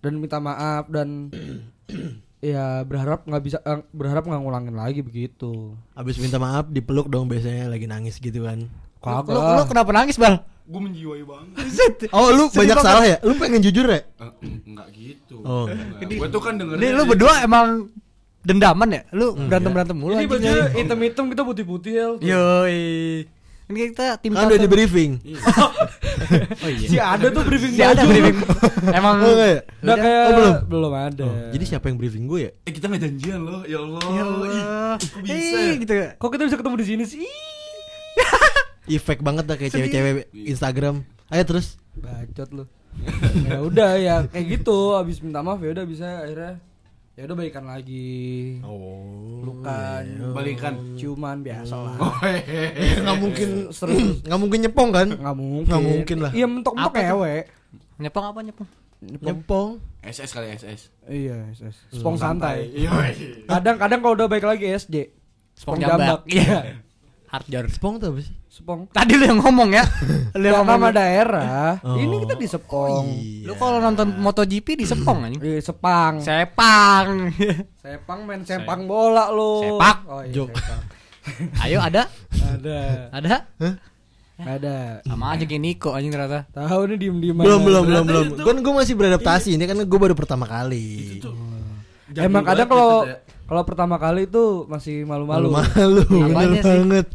dan 0.00 0.20
minta 0.20 0.40
maaf 0.40 0.88
dan 0.88 1.32
ya 2.44 2.84
berharap 2.84 3.24
nggak 3.24 3.44
bisa 3.44 3.58
eh, 3.64 3.80
berharap 3.92 4.28
nggak 4.28 4.40
ngulangin 4.40 4.76
lagi 4.76 5.00
begitu. 5.00 5.72
Abis 5.96 6.20
minta 6.20 6.36
maaf 6.36 6.68
dipeluk 6.68 7.08
dong 7.08 7.28
biasanya 7.28 7.68
lagi 7.68 7.88
nangis 7.88 8.20
gitu 8.20 8.44
kan. 8.44 8.68
Lu, 9.04 9.30
lu, 9.30 9.50
lu 9.54 9.62
kenapa 9.64 9.90
nangis, 9.90 10.16
Bal? 10.16 10.40
Gue 10.64 10.80
menjiwai 10.80 11.22
banget. 11.22 12.08
Oh, 12.08 12.32
lu 12.32 12.48
Sedih 12.48 12.64
banyak 12.64 12.76
banget. 12.76 12.86
salah 12.88 13.04
ya? 13.04 13.16
Lu 13.20 13.36
pengen 13.36 13.60
jujur 13.60 13.84
ya? 13.84 14.00
Eh, 14.00 14.32
enggak 14.64 14.88
gitu. 14.90 15.36
Oh. 15.40 15.68
Gue 16.00 16.28
tuh 16.28 16.40
kan 16.40 16.56
dengerin. 16.56 16.80
Ini 16.80 16.88
lu 16.90 17.04
berdua 17.04 17.44
emang 17.44 17.92
dendaman 18.40 18.88
ya? 18.90 19.02
Lu 19.10 19.36
berantem-berantem 19.36 19.92
mulu 19.92 20.12
Ini 20.12 20.24
anjing. 20.24 20.32
baju 20.32 20.52
hitam-hitam 20.74 21.24
kita 21.28 21.42
putih-putih 21.42 21.92
ya. 21.92 22.06
Yoi. 22.16 23.28
Ini 23.64 23.78
kita 23.92 24.20
tim 24.20 24.32
Kan 24.32 24.44
udah 24.44 24.56
di 24.56 24.68
briefing. 24.68 25.20
Oh 26.60 26.68
iya. 26.68 26.84
Si 26.84 26.96
ada 26.96 27.26
tuh 27.28 27.44
briefing 27.44 27.72
Si 27.72 27.80
ada 27.80 28.00
briefing. 28.02 28.36
Emang 28.90 29.20
Oh, 29.20 29.32
enggak 29.32 29.48
ya? 29.48 29.60
Udah 29.80 29.96
kayak 29.98 30.20
Oh, 30.20 30.32
belum? 30.32 30.54
belum 30.64 30.92
ada. 30.94 31.24
Oh, 31.24 31.36
jadi 31.48 31.64
siapa 31.66 31.88
yang 31.88 31.96
briefing 31.96 32.24
gue 32.24 32.40
ya? 32.40 32.50
Eh 32.62 32.72
kita 32.72 32.88
nggak 32.88 33.02
janjian 33.02 33.40
loh, 33.40 33.64
ya 33.64 33.80
Allah. 33.80 34.00
Ya 34.06 34.22
Allah. 34.22 34.48
Ih, 34.48 34.64
kok 35.02 35.20
bisa? 35.20 35.56
Eh, 35.58 35.72
gitu. 35.78 35.92
Kok 36.14 36.28
kita 36.30 36.42
bisa 36.44 36.56
ketemu 36.56 36.76
di 36.76 36.86
sini 36.86 37.04
sih? 37.04 37.24
Efek 38.84 39.24
banget 39.24 39.44
dah 39.48 39.56
kayak 39.56 39.72
cewek-cewek 39.72 40.28
Instagram. 40.32 41.04
Ayo 41.32 41.42
terus. 41.48 41.80
Bacot 41.96 42.50
lu. 42.52 42.64
ya 43.50 43.58
udah 43.58 43.90
ya 43.98 44.16
kayak 44.30 44.46
gitu 44.60 44.94
habis 44.94 45.18
minta 45.18 45.42
maaf 45.42 45.58
ya 45.58 45.74
udah 45.74 45.82
bisa 45.82 46.22
akhirnya 46.22 46.62
ya 47.14 47.22
udah 47.26 47.36
baikan 47.38 47.64
lagi. 47.66 48.58
Oh. 48.62 49.42
Lukan, 49.44 50.04
Balikan. 50.34 50.74
ciuman 50.98 51.42
biasa 51.42 51.74
lah. 51.74 51.96
Oh, 51.98 52.14
hehehe. 52.22 52.98
Nggak 53.04 53.18
mungkin 53.18 53.48
Terus 53.70 53.98
nggak 54.26 54.40
mungkin 54.40 54.58
nyepong 54.66 54.90
kan? 54.90 55.08
nggak 55.14 55.36
mungkin. 55.36 55.68
Nggak 55.70 55.82
mungkin 55.82 56.16
lah. 56.22 56.32
Iya 56.34 56.46
mentok-mentok 56.50 56.92
Apa 56.92 56.98
tuh? 57.00 57.12
ewe. 57.14 57.34
Nyepong 57.94 58.24
apa 58.26 58.38
nyepong? 58.42 58.68
Nyepong. 59.04 59.70
SS 60.02 60.30
kali 60.34 60.48
SS. 60.58 60.80
Iya, 61.06 61.38
yes. 61.54 61.76
Spong 61.94 62.16
santai. 62.18 62.68
Iya. 62.74 62.90
Kadang-kadang 63.46 64.00
kalau 64.02 64.14
udah 64.18 64.28
baik 64.28 64.44
lagi 64.44 64.66
SD. 64.74 64.96
Spong 65.54 65.78
jambak. 65.78 66.26
Iya. 66.26 66.80
Hard 67.34 67.50
jar. 67.50 67.66
Spong 67.66 67.98
tuh 67.98 68.14
apa 68.14 68.22
sih? 68.22 68.30
Spong. 68.46 68.86
Tadi 68.94 69.18
lu 69.18 69.26
yang 69.26 69.42
ngomong 69.42 69.74
ya. 69.74 69.82
Lu 70.38 70.46
yang 70.46 70.62
nama 70.62 70.94
daerah. 70.94 71.82
Oh. 71.82 71.98
Ini 71.98 72.22
kita 72.22 72.38
di 72.38 72.46
Sepong. 72.46 73.02
Iya. 73.10 73.50
Lu 73.50 73.58
kalau 73.58 73.82
nonton 73.82 74.06
MotoGP 74.22 74.78
di 74.78 74.86
Sepong 74.86 75.26
anjing. 75.26 75.42
Iya, 75.42 75.58
Sepang. 75.58 76.22
Sepang. 76.22 77.34
Sepang 77.82 78.18
main 78.22 78.46
sepang 78.46 78.86
bola 78.86 79.34
lo. 79.34 79.66
Sepak. 79.66 79.96
Oh 80.06 80.22
iya, 80.22 80.30
Jok. 80.30 80.50
sepak. 80.54 80.80
Ayo 81.66 81.78
ada? 81.82 82.06
Ada. 82.30 82.78
Ada? 83.10 83.34
Ada. 84.38 84.76
Sama 85.02 85.34
aja 85.34 85.42
kayak 85.42 85.62
Niko 85.66 85.90
anjing 85.90 86.14
ternyata. 86.14 86.46
Tahu 86.54 86.80
nih 86.94 86.98
diem-diem 87.02 87.34
Belum 87.34 87.58
aja. 87.58 87.66
belum 87.66 87.82
belum 87.82 88.04
belum. 88.06 88.24
Kan 88.46 88.56
gue 88.62 88.74
masih 88.78 88.94
beradaptasi. 88.94 89.58
Ini 89.58 89.64
kan 89.66 89.82
gue 89.82 89.98
baru 89.98 90.14
pertama 90.14 90.46
kali. 90.46 91.18
Emang 92.14 92.46
kadang 92.46 92.70
kalau 92.70 93.10
kalau 93.44 93.62
pertama 93.62 93.96
kali 93.96 94.24
itu 94.24 94.64
masih 94.66 95.04
malu-malu. 95.04 95.52
Malu-malu. 95.52 96.04
Bener 96.30 96.58
sih? 96.58 96.64
banget. 96.64 97.06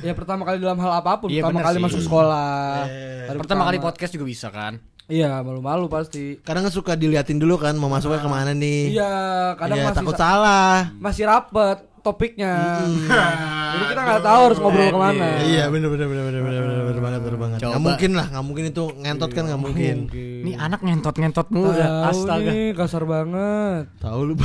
Ya 0.00 0.12
pertama 0.12 0.42
kali 0.42 0.58
dalam 0.58 0.78
hal 0.78 0.92
apa 0.98 1.18
pun, 1.18 1.28
Iya, 1.28 1.42
pertama 1.42 1.60
kali 1.62 1.76
sih. 1.76 1.84
masuk 1.84 2.00
sekolah. 2.02 2.86
Eh, 2.86 3.26
Hari 3.26 3.38
Pertama 3.38 3.62
kali 3.64 3.78
podcast 3.78 4.12
juga 4.12 4.24
bisa 4.24 4.48
kan? 4.48 4.78
Iya, 5.04 5.40
malu-malu 5.40 5.84
pasti. 5.86 6.40
Kadang 6.40 6.64
kan 6.64 6.72
suka 6.72 6.92
diliatin 6.94 7.36
dulu 7.36 7.56
kan 7.56 7.74
mau 7.74 7.88
masuknya 7.88 8.20
ke 8.20 8.28
mana 8.28 8.52
nih. 8.52 8.94
Iya, 8.94 9.12
kadang 9.54 9.76
Iya, 9.76 9.86
masih 9.86 9.98
takut 10.00 10.14
sa- 10.14 10.22
salah. 10.24 10.76
masih 10.96 11.24
rapet. 11.26 11.78
Topiknya. 12.04 12.52
Jadi 13.74 13.84
kita 13.90 14.00
nggak 14.04 14.22
tahu 14.22 14.40
harus 14.46 14.58
ngobrol 14.60 14.86
ke 14.86 14.98
mana. 15.00 15.26
Iya 15.40 15.64
bener 15.66 15.88
bener 15.88 16.06
bener 16.06 16.22
bener 16.22 16.42
bener 16.44 16.60
bener 16.62 16.82
bener 16.84 17.00
banget 17.00 17.20
bener 17.24 17.38
banget. 17.40 17.58
Coba. 17.58 17.72
Gak 17.72 17.82
mungkin 17.82 18.10
lah, 18.12 18.26
gak 18.28 18.44
mungkin 18.44 18.64
itu 18.68 18.84
ngentot 18.94 19.30
kan 19.32 19.44
gak 19.48 19.58
mungkin. 19.58 19.96
Ini 20.14 20.52
anak 20.54 20.80
ngentot-ngentot 20.80 21.46
mulu 21.48 21.72
ya. 21.72 21.88
Tahu 22.06 22.20
Astaga. 22.22 22.50
nih 22.52 22.64
kasar 22.70 23.02
banget. 23.02 23.84
Tahu 23.98 24.20
lu 24.22 24.34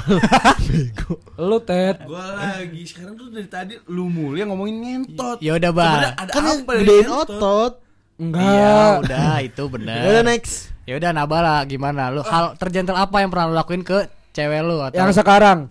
bego. 0.65 1.13
Lu 1.38 1.58
Ted. 1.62 1.95
Gua 2.04 2.26
lagi 2.34 2.82
sekarang 2.84 3.13
tuh 3.13 3.28
dari 3.30 3.45
tadi 3.45 3.74
lu 3.86 4.08
mulu 4.08 4.34
yang 4.34 4.50
ngomongin 4.50 4.76
ngentot. 4.80 5.38
Ya 5.38 5.54
udah, 5.54 5.69
ada 6.15 6.32
Kan 6.32 6.43
apa 6.48 6.72
gedein 6.74 7.06
ngentot? 7.06 7.28
otot. 7.30 7.74
Iya, 8.19 8.26
Enggak. 8.26 8.91
udah 9.00 9.36
itu 9.39 9.63
Ya 9.63 9.72
benar. 9.72 10.00
udah 10.04 10.24
next. 10.26 10.54
Ya 10.84 10.93
udah 10.98 11.10
Nabala 11.13 11.56
gimana? 11.63 12.10
Lu 12.10 12.19
hal 12.22 12.58
tergentle 12.58 12.98
apa 12.98 13.22
yang 13.22 13.30
pernah 13.30 13.45
lu 13.45 13.54
lakuin 13.54 13.80
ke 13.80 14.10
cewek 14.32 14.60
lu 14.60 14.82
atau 14.82 14.98
Yang 14.98 15.22
sekarang. 15.22 15.69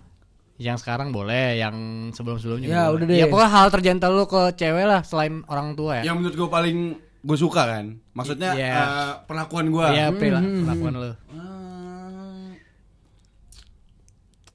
Yang 0.59 0.75
sekarang 0.75 1.09
boleh, 1.09 1.55
yang 1.55 1.75
sebelum-sebelumnya 2.11 2.67
Ya, 2.67 2.81
boleh. 2.85 2.93
udah 2.93 3.05
deh. 3.07 3.17
Ya 3.17 3.25
pokoknya 3.25 3.49
hal 3.49 3.67
tergentle 3.69 4.11
lu 4.11 4.25
ke 4.25 4.41
cewek 4.53 4.83
lah 4.83 5.01
selain 5.01 5.39
orang 5.47 5.71
tua 5.73 5.99
ya. 5.99 6.03
Yang 6.05 6.15
menurut 6.19 6.35
gua 6.37 6.49
paling 6.53 6.77
gue 7.19 7.37
suka 7.37 7.63
kan. 7.65 7.85
Maksudnya 8.11 8.51
Iya. 8.53 8.67
eh, 8.69 9.11
perlakuan 9.23 9.67
gua. 9.69 9.89
Iya, 9.89 10.11
Hmm, 10.11 10.19
perlakuan 10.61 10.93
lu. 10.93 11.03
Eh, 11.07 11.15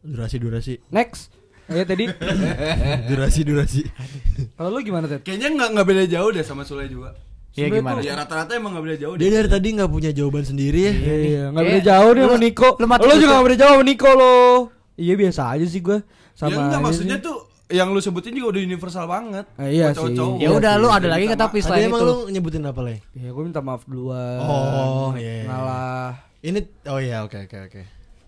Durasi 0.05 0.37
durasi. 0.37 0.75
Next. 0.91 1.33
Ya 1.65 1.81
tadi. 1.83 2.05
Durasi 3.09 3.41
durasi. 3.41 3.83
Kalau 4.53 4.69
lu 4.71 4.85
gimana 4.85 5.09
Ted? 5.09 5.25
Kayaknya 5.25 5.49
nggak 5.51 5.69
nggak 5.73 5.87
beda 5.89 6.05
jauh 6.07 6.29
deh 6.31 6.45
sama 6.45 6.61
Sule 6.63 6.85
juga. 6.87 7.17
Iya 7.55 7.73
gimana? 7.73 8.05
Ya 8.05 8.13
rata-rata 8.13 8.53
emang 8.53 8.77
nggak 8.77 8.85
beda 8.85 8.97
jauh 8.99 9.15
Dia 9.17 9.25
deh. 9.25 9.35
dari 9.35 9.49
tadi 9.49 9.69
nggak 9.73 9.89
punya 9.89 10.11
jawaban 10.13 10.45
sendiri 10.45 10.81
ya. 10.83 10.93
Iya, 10.93 11.15
iya. 11.17 11.43
Nggak 11.49 11.65
Kayak 11.65 11.73
beda 11.73 11.89
jauh 11.89 12.11
nih 12.11 12.21
lu- 12.21 12.29
sama 12.29 12.39
Niko. 12.45 12.69
Lu 12.77 13.15
juga 13.17 13.33
nggak 13.33 13.47
beda 13.47 13.57
jauh 13.57 13.73
sama 13.73 13.85
Niko 13.87 14.11
lo. 14.13 14.37
Iya 14.95 15.15
biasa 15.15 15.43
aja 15.51 15.67
sih 15.67 15.81
gue. 15.81 15.99
Sama 16.33 16.51
ya 16.51 16.57
enggak 16.63 16.81
maksudnya 16.81 17.19
sih. 17.19 17.27
tuh 17.27 17.39
yang 17.67 17.91
lu 17.91 17.99
sebutin 17.99 18.37
juga 18.37 18.55
udah 18.55 18.63
universal 18.63 19.05
banget. 19.07 19.45
Eh, 19.57 19.81
iya 19.81 19.91
Buat 19.91 20.13
sih. 20.13 20.15
Ya 20.15 20.27
Iya 20.39 20.49
udah 20.53 20.73
lu 20.77 20.89
ada 20.89 21.09
lagi 21.09 21.25
nggak 21.27 21.41
tapi 21.41 21.59
selain 21.59 21.89
emang 21.89 22.01
itu? 22.01 22.07
lu 22.07 22.17
nyebutin 22.31 22.63
apa 22.63 22.81
lagi? 22.81 22.99
Ya 23.13 23.29
gue 23.33 23.43
minta 23.43 23.59
maaf 23.59 23.83
duluan. 23.85 24.39
Oh, 24.41 25.11
iya. 25.17 25.49
Ngalah. 25.49 26.09
Ini 26.39 26.59
oh 26.87 27.01
iya 27.01 27.25
oke 27.25 27.39
oke 27.41 27.57
oke. 27.67 27.81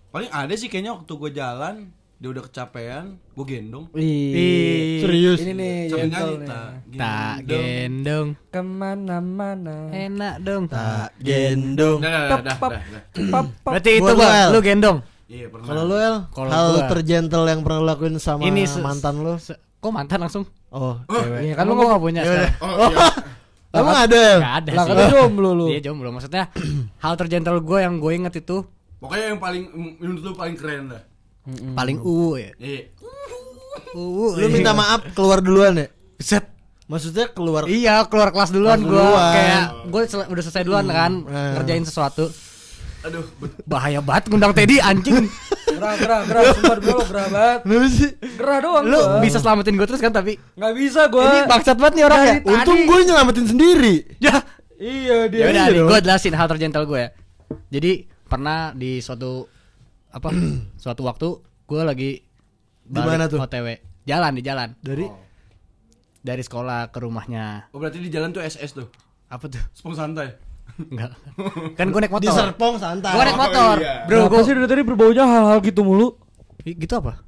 Paling 0.09 0.31
ada 0.33 0.53
sih 0.57 0.67
kayaknya 0.67 0.97
waktu 0.97 1.13
gue 1.13 1.31
jalan 1.31 1.75
dia 2.17 2.33
udah 2.33 2.43
kecapean, 2.49 3.21
gue 3.37 3.45
gendong. 3.45 3.85
Ih. 3.93 5.05
Serius. 5.05 5.37
Ini 5.37 5.53
nih 5.53 5.75
nyanyi 5.93 6.17
tak 6.41 6.65
Tak 6.97 7.35
gendong. 7.45 7.45
gendong. 7.45 8.27
Ke 8.49 8.61
mana-mana. 8.65 9.93
Enak 9.93 10.35
dong. 10.41 10.65
Tak 10.65 11.13
gendong. 11.21 12.01
Dah, 12.01 12.25
pap, 12.25 12.41
dah, 12.41 12.57
dah. 12.57 13.01
pap, 13.29 13.45
pap. 13.61 13.71
Berarti 13.77 13.91
itu 14.01 14.11
El. 14.17 14.49
lu 14.49 14.59
gendong. 14.65 14.97
Iya 15.27 15.45
pernah. 15.47 15.65
Kalau 15.65 15.83
lu 15.83 15.95
El, 15.95 16.15
Kalau 16.29 16.49
hal 16.49 16.67
gua- 16.73 16.87
tergentle 16.87 17.45
yang 17.45 17.61
pernah 17.61 17.81
lakuin 17.85 18.15
sama 18.15 18.41
Ini 18.41 18.63
se- 18.63 18.79
mantan 18.79 19.15
lu? 19.17 19.35
Se- 19.37 19.59
Kok 19.77 19.91
mantan 19.91 20.19
langsung? 20.19 20.43
Oh, 20.69 20.97
cewek. 21.05 21.39
Iya 21.43 21.53
kan 21.53 21.63
lu 21.65 21.73
nggak 21.75 22.01
punya 22.01 22.21
Ya 22.21 22.25
udah. 22.25 22.35
sekarang. 22.49 22.55
Oh 22.79 22.89
iya. 22.89 23.07
Emang 23.77 23.97
ada? 23.99 24.23
Gak 24.37 24.55
ada 24.57 24.71
Lah 24.73 24.83
sih. 24.83 24.93
lu 24.93 25.03
jomblo 25.09 25.49
lu. 25.53 25.65
Iya 25.67 25.79
jomblo 25.81 26.09
maksudnya 26.09 26.43
hal 27.03 27.13
tergentle 27.13 27.59
gue 27.59 27.79
yang 27.79 27.95
gue 27.97 28.11
inget 28.13 28.33
itu 28.37 28.63
Pokoknya 28.97 29.25
yang 29.29 29.39
paling 29.39 29.63
menurut 29.99 30.21
lu 30.23 30.31
paling 30.33 30.55
keren 30.55 30.89
dah. 30.89 31.03
paling 31.71 31.97
u 31.97 32.33
ya. 32.33 32.51
Iya. 32.57 32.89
U. 33.93 34.33
Lu 34.33 34.47
minta 34.47 34.71
maaf 34.71 35.05
keluar 35.11 35.39
duluan 35.39 35.75
ya? 35.75 35.87
Set. 36.17 36.49
Maksudnya 36.85 37.27
keluar 37.29 37.67
Iya 37.67 38.07
keluar 38.07 38.31
kelas 38.31 38.49
duluan 38.49 38.79
gue 38.79 38.95
kayak 38.97 39.63
gue 39.85 40.01
udah 40.07 40.41
selesai 40.41 40.63
duluan 40.63 40.87
kan 40.87 41.11
eh. 41.21 41.53
ngerjain 41.53 41.83
sesuatu 41.83 42.31
Aduh, 42.99 43.23
bahaya 43.63 43.99
banget 43.99 44.27
ngundang 44.27 44.51
Teddy 44.51 44.79
anjing 44.79 45.29
Gerah, 45.67 45.93
gerah, 45.95 46.21
gerah. 46.23 46.41
Sumpah 46.49 46.75
demi 46.75 46.89
lo 46.89 47.03
gerah 47.03 47.27
banget. 47.27 47.59
Gerah 48.33 48.57
doang 48.59 48.83
lu 48.83 48.97
gua. 48.97 49.21
bisa 49.21 49.37
selamatin 49.37 49.73
gue 49.73 49.85
terus 49.85 49.99
kan 49.99 50.09
tapi 50.09 50.33
Nggak 50.55 50.73
bisa 50.73 51.01
gue. 51.05 51.21
ini 51.21 51.39
bangsat 51.45 51.75
banget 51.75 51.93
nih 51.93 52.05
orang 52.05 52.21
ya 52.23 52.33
Untung 52.43 52.79
gue 52.83 52.97
nyelamatin 53.03 53.45
sendiri. 53.45 53.95
ya 54.17 54.35
Iya 54.75 55.17
dia. 55.27 55.39
ya 55.39 55.45
udah 55.47 55.65
iya 55.67 55.81
gue 55.83 55.99
jelasin 56.01 56.33
hal 56.33 56.47
tergentle 56.47 56.85
gue 56.85 56.99
ya 56.99 57.09
jadi 57.69 57.91
pernah 58.23 58.71
di 58.71 58.97
suatu 58.97 59.45
apa 60.09 60.29
suatu 60.81 61.01
waktu 61.03 61.27
gue 61.63 61.81
lagi 61.83 62.11
Di 62.83 62.97
mana 62.97 63.25
tuh? 63.25 63.37
OTW 63.37 63.67
jalan 64.03 64.31
di 64.31 64.41
jalan 64.41 64.69
Dari 64.79 65.05
dari 66.19 66.41
sekolah 66.41 66.89
ke 66.89 66.97
rumahnya 66.97 67.69
oh 67.69 67.77
berarti 67.77 67.99
di 67.99 68.07
jalan 68.07 68.29
tuh 68.29 68.41
SS 68.41 68.71
tuh. 68.73 68.87
apa 69.27 69.45
tuh 69.45 69.61
Spong 69.71 69.93
santai. 69.93 70.46
Enggak 70.77 71.11
kan 71.73 71.85
gue 71.87 71.99
naik 71.99 72.13
di 72.13 72.27
motor 72.27 72.35
Serpong 72.47 72.75
santai. 72.77 73.11
gue 73.11 73.23
naik 73.23 73.39
motor 73.39 73.75
iya. 73.77 73.93
bro 74.05 74.27
gue 74.27 74.41
sih 74.41 74.53
dari 74.53 74.67
tadi 74.67 74.81
berbaunya 74.83 75.23
hal-hal 75.23 75.57
gitu 75.59 75.81
mulu. 75.81 76.13
gitu 76.63 76.93
apa 76.93 77.23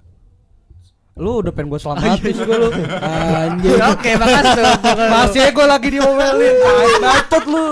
Lu 1.15 1.43
udah 1.43 1.51
pengen 1.51 1.67
gue 1.67 1.79
selamatin 1.79 2.31
juga 2.31 2.55
lu. 2.55 2.69
Anjir. 3.03 3.75
oke 3.91 4.11
makasih 4.15 4.63
Masih 5.11 5.45
gue 5.51 5.65
lagi 5.67 5.87
diomelin. 5.91 6.55
Bacot 6.97 7.43
lu. 7.43 7.67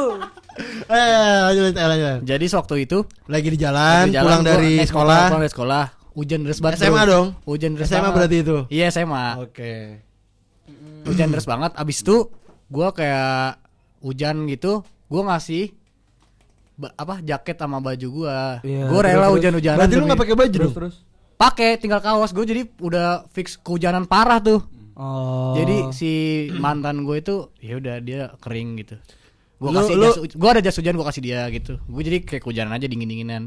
Eh, 0.83 1.37
lanjut 1.45 1.63
lanjut 1.69 1.79
lanjut. 1.79 2.17
jadi 2.25 2.45
sewaktu 2.49 2.75
itu 2.81 2.97
Lagi 3.29 3.47
di 3.47 3.55
jalan, 3.55 4.09
di 4.09 4.17
jalan 4.17 4.25
pulang 4.25 4.43
dari 4.43 4.73
naik 4.73 4.83
motor, 4.83 4.91
sekolah. 4.91 5.21
pulang 5.23 5.41
dari 5.45 5.53
sekolah 5.53 5.83
hujan 6.11 6.39
deras 6.41 6.59
banget 6.59 6.77
SMA 6.81 6.97
bro. 6.97 7.07
dong? 7.07 7.27
hujan 7.45 7.71
deras 7.71 7.87
SMA 7.87 7.99
banget. 8.01 8.15
berarti 8.17 8.37
itu? 8.41 8.57
iya 8.67 8.85
SMA 8.89 9.25
Oke. 9.37 9.73
hujan 11.05 11.27
deras 11.29 11.45
banget 11.45 11.71
abis 11.71 11.97
itu 12.01 12.17
gue 12.67 12.87
kayak 12.91 13.61
hujan 14.01 14.35
gitu 14.49 14.81
gue 15.07 15.21
ngasih 15.23 15.63
ba- 16.73 16.93
apa 16.93 17.19
jaket 17.19 17.55
sama 17.55 17.79
baju 17.79 18.07
gue 18.13 18.37
Iya, 18.63 18.83
gue 18.85 18.99
rela 19.01 19.17
terus- 19.23 19.33
hujan-hujanan 19.35 19.77
Berarti 19.77 19.91
lu 19.91 19.97
demi- 19.97 20.07
nggak 20.07 20.19
pakai 20.19 20.35
baju 20.35 20.51
Terus 20.51 20.63
dong? 20.63 20.75
terus. 20.75 20.95
pakai 21.35 21.69
tinggal 21.75 21.99
kaos 21.99 22.31
gue 22.31 22.45
jadi 22.45 22.61
udah 22.77 23.07
fix 23.29 23.55
kehujanan 23.55 24.05
parah 24.05 24.39
tuh 24.39 24.61
Oh. 24.93 25.53
jadi 25.53 25.89
si 25.91 26.11
mantan 26.51 27.01
gue 27.03 27.17
itu 27.17 27.35
ya 27.59 27.77
udah 27.77 27.95
dia 27.99 28.33
kering 28.35 28.77
gitu 28.77 28.97
gue 29.55 29.67
Lu- 29.67 29.73
kasih 29.75 29.93
lu- 29.93 30.05
jas 30.07 30.17
gue 30.27 30.49
ada 30.49 30.59
jas 30.59 30.73
hujan 30.75 30.93
gue 30.93 31.05
kasih 31.05 31.23
dia 31.23 31.45
gitu 31.47 31.77
gue 31.79 32.01
jadi 32.03 32.17
kayak 32.19 32.41
kehujanan 32.41 32.73
aja 32.73 32.85
dingin 32.85 33.05
dinginan 33.07 33.43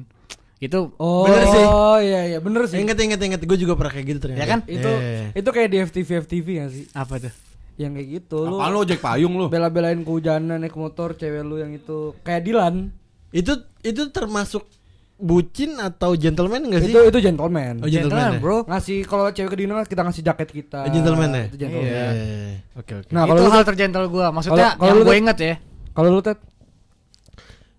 itu 0.59 0.95
Oh, 0.95 1.25
Bener 1.25 1.43
sih. 1.43 1.65
iya 2.05 2.21
iya 2.27 2.39
bener 2.39 2.69
sih. 2.69 2.77
Ingat 2.77 3.01
ingat 3.01 3.17
ingat, 3.19 3.41
gue 3.41 3.59
juga 3.59 3.73
pernah 3.73 3.89
kayak 3.91 4.07
gitu 4.07 4.19
ternyata. 4.21 4.41
Ya 4.41 4.47
kan? 4.47 4.61
Itu 4.69 4.91
Eh. 4.93 5.33
itu 5.35 5.49
kayak 5.49 5.69
di 5.69 5.79
FTV 5.81 6.09
FTV 6.21 6.47
gak 6.55 6.69
sih? 6.71 6.85
apa 6.93 7.15
tuh 7.19 7.33
Yang 7.81 7.93
kayak 7.97 8.09
gitu 8.15 8.39
lu. 8.45 8.55
Apa 8.55 8.69
lu 8.69 8.79
ojek 8.79 9.01
payung 9.01 9.35
lu? 9.35 9.47
Bela-belain 9.49 9.97
kehujanan 9.99 10.61
naik 10.61 10.77
motor 10.77 11.17
cewek 11.17 11.41
lu 11.41 11.57
yang 11.57 11.73
itu 11.73 12.13
kayak 12.21 12.45
Dilan. 12.45 12.93
Itu 13.33 13.57
itu 13.81 14.05
termasuk 14.11 14.69
bucin 15.17 15.77
atau 15.77 16.13
gentleman 16.13 16.61
enggak 16.63 16.81
sih? 16.83 16.93
Itu 16.93 17.01
itu 17.03 17.19
gentleman. 17.23 17.81
Oh, 17.81 17.87
gentleman, 17.87 17.93
Gentleman, 18.13 18.31
ya? 18.31 18.41
bro 18.41 18.59
Ngasih 18.67 18.99
kalau 19.05 19.29
cewek 19.31 19.49
ke 19.49 19.59
dinner 19.59 19.81
kita 19.83 20.01
ngasih 20.03 20.23
jaket 20.23 20.49
kita. 20.51 20.81
Oh, 20.83 20.91
gentleman 20.91 21.29
ya? 21.31 21.45
Itu 21.47 21.57
gentleman. 21.59 21.89
Iya. 21.89 22.05
Eh, 22.11 22.53
Oke 22.75 22.93
oke. 22.99 23.09
Nah, 23.11 23.23
itu 23.23 23.31
kalau 23.31 23.41
lu 23.41 23.51
hal 23.51 23.65
tergentle 23.65 24.07
gue 24.07 24.27
maksudnya 24.31 24.57
Kalau- 24.57 24.77
kalau 24.79 24.91
yang 24.91 25.01
gue 25.03 25.17
inget 25.19 25.39
ya 25.39 25.55
kalau 25.91 26.09
lu 26.11 26.21
Ted 26.21 26.39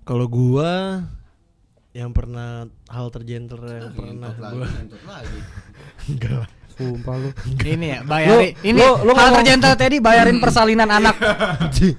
Kalau 0.01 0.25
gua 0.25 0.71
yang 1.91 2.09
pernah 2.09 2.49
hal 2.89 3.07
tergentle 3.09 3.61
yang 3.69 3.93
pernah 3.93 4.29
gua 4.33 4.65
enggak 6.09 6.33
lah. 6.41 6.49
Sumpah 6.82 7.15
lu. 7.15 7.30
ini 7.62 7.86
ya 7.94 8.00
bayarin 8.02 8.34
Lu- 8.34 8.58
ini 8.65 8.80
lu- 8.82 9.00
lu 9.06 9.12
hal 9.13 9.30
tadi 9.78 9.98
bayarin 9.98 10.38
persalinan 10.38 10.89
anak. 10.89 11.15
Anjing, 11.62 11.96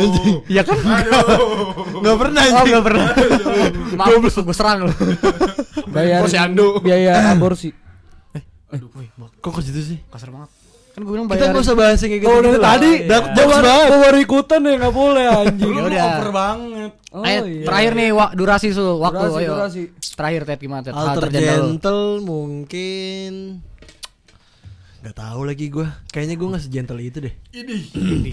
anjing, 0.00 0.36
ya 0.48 0.62
kan? 0.64 0.76
Enggak 0.80 2.16
pernah 2.16 2.42
oh 2.42 2.50
anjing. 2.56 2.72
gak 2.72 2.84
pernah. 2.84 3.06
Maaf 3.94 4.16
gue 4.16 4.56
serang 4.56 4.78
lu. 4.88 4.92
Bayar 5.92 6.24
Posyandu. 6.24 6.80
biaya 6.80 7.32
aborsi. 7.32 7.70
aduh 8.66 8.90
woi 8.92 9.06
bak- 9.14 9.38
Kok 9.38 9.52
ke 9.56 9.60
situ 9.62 9.80
sih? 9.80 9.98
kasar 10.10 10.34
banget 10.34 10.50
kan 10.96 11.02
gue 11.02 11.12
bilang 11.12 11.26
Kita 11.26 11.34
bayarin 11.36 11.50
enggak 11.52 11.60
usah 11.62 11.76
bahas 11.76 11.98
yang 11.98 12.08
kayak 12.08 12.22
gitu. 12.22 12.32
Oh, 12.32 12.40
dari 12.40 12.56
tadi 12.58 12.90
Dark 13.04 13.24
gua 13.26 13.36
jokes 13.36 13.52
banget. 13.60 13.86
gua 13.86 13.98
baru 14.00 14.18
ikutan 14.18 14.60
ya 14.62 14.74
nggak 14.74 14.94
boleh 14.94 15.24
anjing. 15.36 15.68
Lu 15.68 15.76
Ya 15.76 15.84
udah. 15.84 16.04
over 16.10 16.30
banget. 16.32 16.90
Oh, 17.10 17.22
Ayo, 17.22 17.40
iya. 17.44 17.64
terakhir 17.64 17.92
nih 17.94 18.08
wa- 18.10 18.32
durasi 18.32 18.68
su 18.70 18.84
waktu 18.96 19.24
Durasi, 19.26 19.38
ayo 19.38 19.50
durasi. 19.54 19.82
terakhir 20.10 20.40
Ted 20.42 20.58
gimana 20.58 20.80
Ted 20.82 20.92
Hal 20.92 21.04
hal 21.06 21.16
tergentle 21.18 21.36
lu. 21.38 21.52
tergentle 21.68 22.02
mungkin 22.22 23.32
Gak 25.06 25.22
tahu 25.22 25.46
lagi 25.46 25.70
gua. 25.70 25.86
Kayaknya 26.10 26.34
gua 26.34 26.48
gak 26.58 26.64
segentle 26.66 26.98
itu 26.98 27.22
deh. 27.22 27.34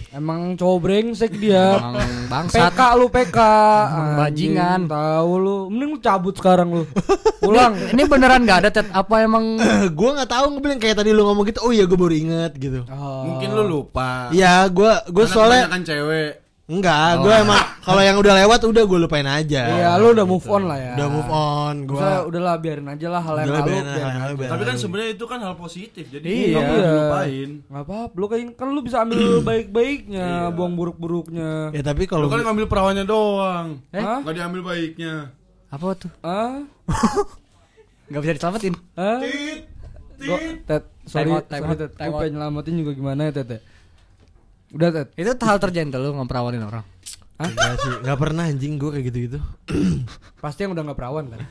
Emang 0.10 0.58
cowok 0.58 0.80
brengsek 0.82 1.38
dia. 1.38 1.78
Emang 1.78 2.10
bangsat 2.26 2.74
PK 2.74 2.82
lu 2.98 3.08
PK. 3.14 3.40
Emang 3.94 4.14
bajingan. 4.18 4.80
Tahu 4.90 5.32
lu. 5.38 5.58
Mending 5.70 5.90
lu 5.94 6.00
cabut 6.02 6.34
sekarang 6.34 6.74
lu. 6.74 6.90
Pulang. 7.46 7.78
ini 7.94 8.10
beneran 8.10 8.42
gak 8.50 8.66
ada 8.66 8.70
Ted 8.74 8.90
apa 8.90 9.22
emang 9.22 9.62
gua 9.98 10.18
nggak 10.18 10.32
tahu 10.34 10.46
ngebilang 10.58 10.82
kayak 10.82 10.98
tadi 10.98 11.14
lu 11.14 11.22
ngomong 11.30 11.46
gitu. 11.46 11.62
Oh 11.62 11.70
iya 11.70 11.86
gua 11.86 12.10
baru 12.10 12.16
inget 12.18 12.58
gitu. 12.58 12.90
Oh. 12.90 13.22
Mungkin 13.30 13.54
lu 13.54 13.64
lupa. 13.70 14.34
Iya, 14.34 14.66
gua 14.74 15.06
gua 15.14 15.30
Karena 15.30 15.36
soalnya 15.38 15.62
kebanyakan 15.70 15.84
cewek. 15.86 16.43
Enggak, 16.74 17.10
gua 17.18 17.34
emang 17.40 17.62
kalau 17.80 18.00
yang 18.00 18.16
udah 18.16 18.34
lewat 18.36 18.60
udah 18.64 18.84
gua 18.84 19.00
lupain 19.00 19.24
aja. 19.24 19.62
Iya, 19.66 19.90
lu 19.96 20.12
udah 20.12 20.24
move 20.24 20.46
on 20.46 20.64
lah 20.64 20.78
ya. 20.78 20.94
Udah 20.96 21.08
move 21.08 21.30
on, 21.30 21.76
Gua 21.84 22.00
gua 22.00 22.12
udahlah 22.26 22.56
biarin 22.58 22.88
aja 22.88 23.08
lah 23.08 23.22
hal 23.22 23.36
yang 23.36 23.48
lalu. 23.48 23.58
biarin 23.64 23.80
aja, 23.80 23.84
biarin 23.86 23.94
hal 23.94 24.02
yang 24.04 24.14
aja. 24.14 24.24
lalu, 24.24 24.36
biarin 24.36 24.52
Tapi 24.52 24.64
kan 24.64 24.76
sebenarnya 24.76 25.10
itu 25.12 25.26
kan 25.26 25.40
hal 25.40 25.54
positif. 25.56 26.06
Jadi 26.08 26.26
Iya. 26.26 26.48
nggak 26.50 26.64
perlu 26.64 26.82
dilupain. 26.84 27.50
Nggak 27.64 27.84
apa-apa, 27.86 28.14
lu 28.14 28.26
kan 28.26 28.40
kan 28.54 28.68
lu 28.70 28.82
bisa 28.82 28.98
ambil 29.00 29.20
baik-baiknya, 29.50 30.28
buang 30.50 30.74
buruk-buruknya. 30.74 31.52
Ya 31.72 31.82
tapi 31.82 32.04
Lu 32.04 32.10
kalau 32.10 32.26
kan 32.28 32.40
ngambil 32.42 32.66
perawannya 32.66 33.06
doang. 33.06 33.68
Eh? 33.90 34.00
Hah? 34.00 34.20
Nggak 34.20 34.36
diambil 34.36 34.62
baiknya. 34.66 35.16
apa 35.68 35.88
tuh 35.98 36.12
Hah? 36.22 36.62
nggak 38.06 38.22
bisa 38.22 38.34
diselamatin 38.36 38.74
Hah? 38.94 39.20
Tit. 39.20 39.60
Gua, 40.24 40.38
Tet, 40.64 40.84
sorry, 41.04 41.26
Time 41.26 41.36
out, 41.36 41.46
time 41.48 41.64
sorry 41.66 41.76
Tet. 41.76 41.92
out. 42.00 42.16
pengen 42.16 42.32
nyelamatin 42.34 42.74
juga 42.78 42.92
gimana 42.94 43.22
ya 43.26 43.32
Tet 43.34 43.48
ya? 43.50 43.60
Udah 44.74 44.90
Tet. 44.90 45.14
Itu 45.14 45.38
hal 45.46 45.62
tergentle 45.62 46.02
lu 46.02 46.18
ngeperawanin 46.18 46.66
orang. 46.66 46.82
Enggak 47.38 47.78
sih, 47.82 47.94
enggak 48.02 48.18
pernah 48.18 48.50
anjing 48.50 48.82
gue 48.82 48.90
kayak 48.90 49.06
gitu-gitu. 49.14 49.38
Pasti 50.42 50.66
yang 50.66 50.74
udah 50.74 50.84
nggak 50.90 50.98
perawan 50.98 51.30
kan? 51.30 51.46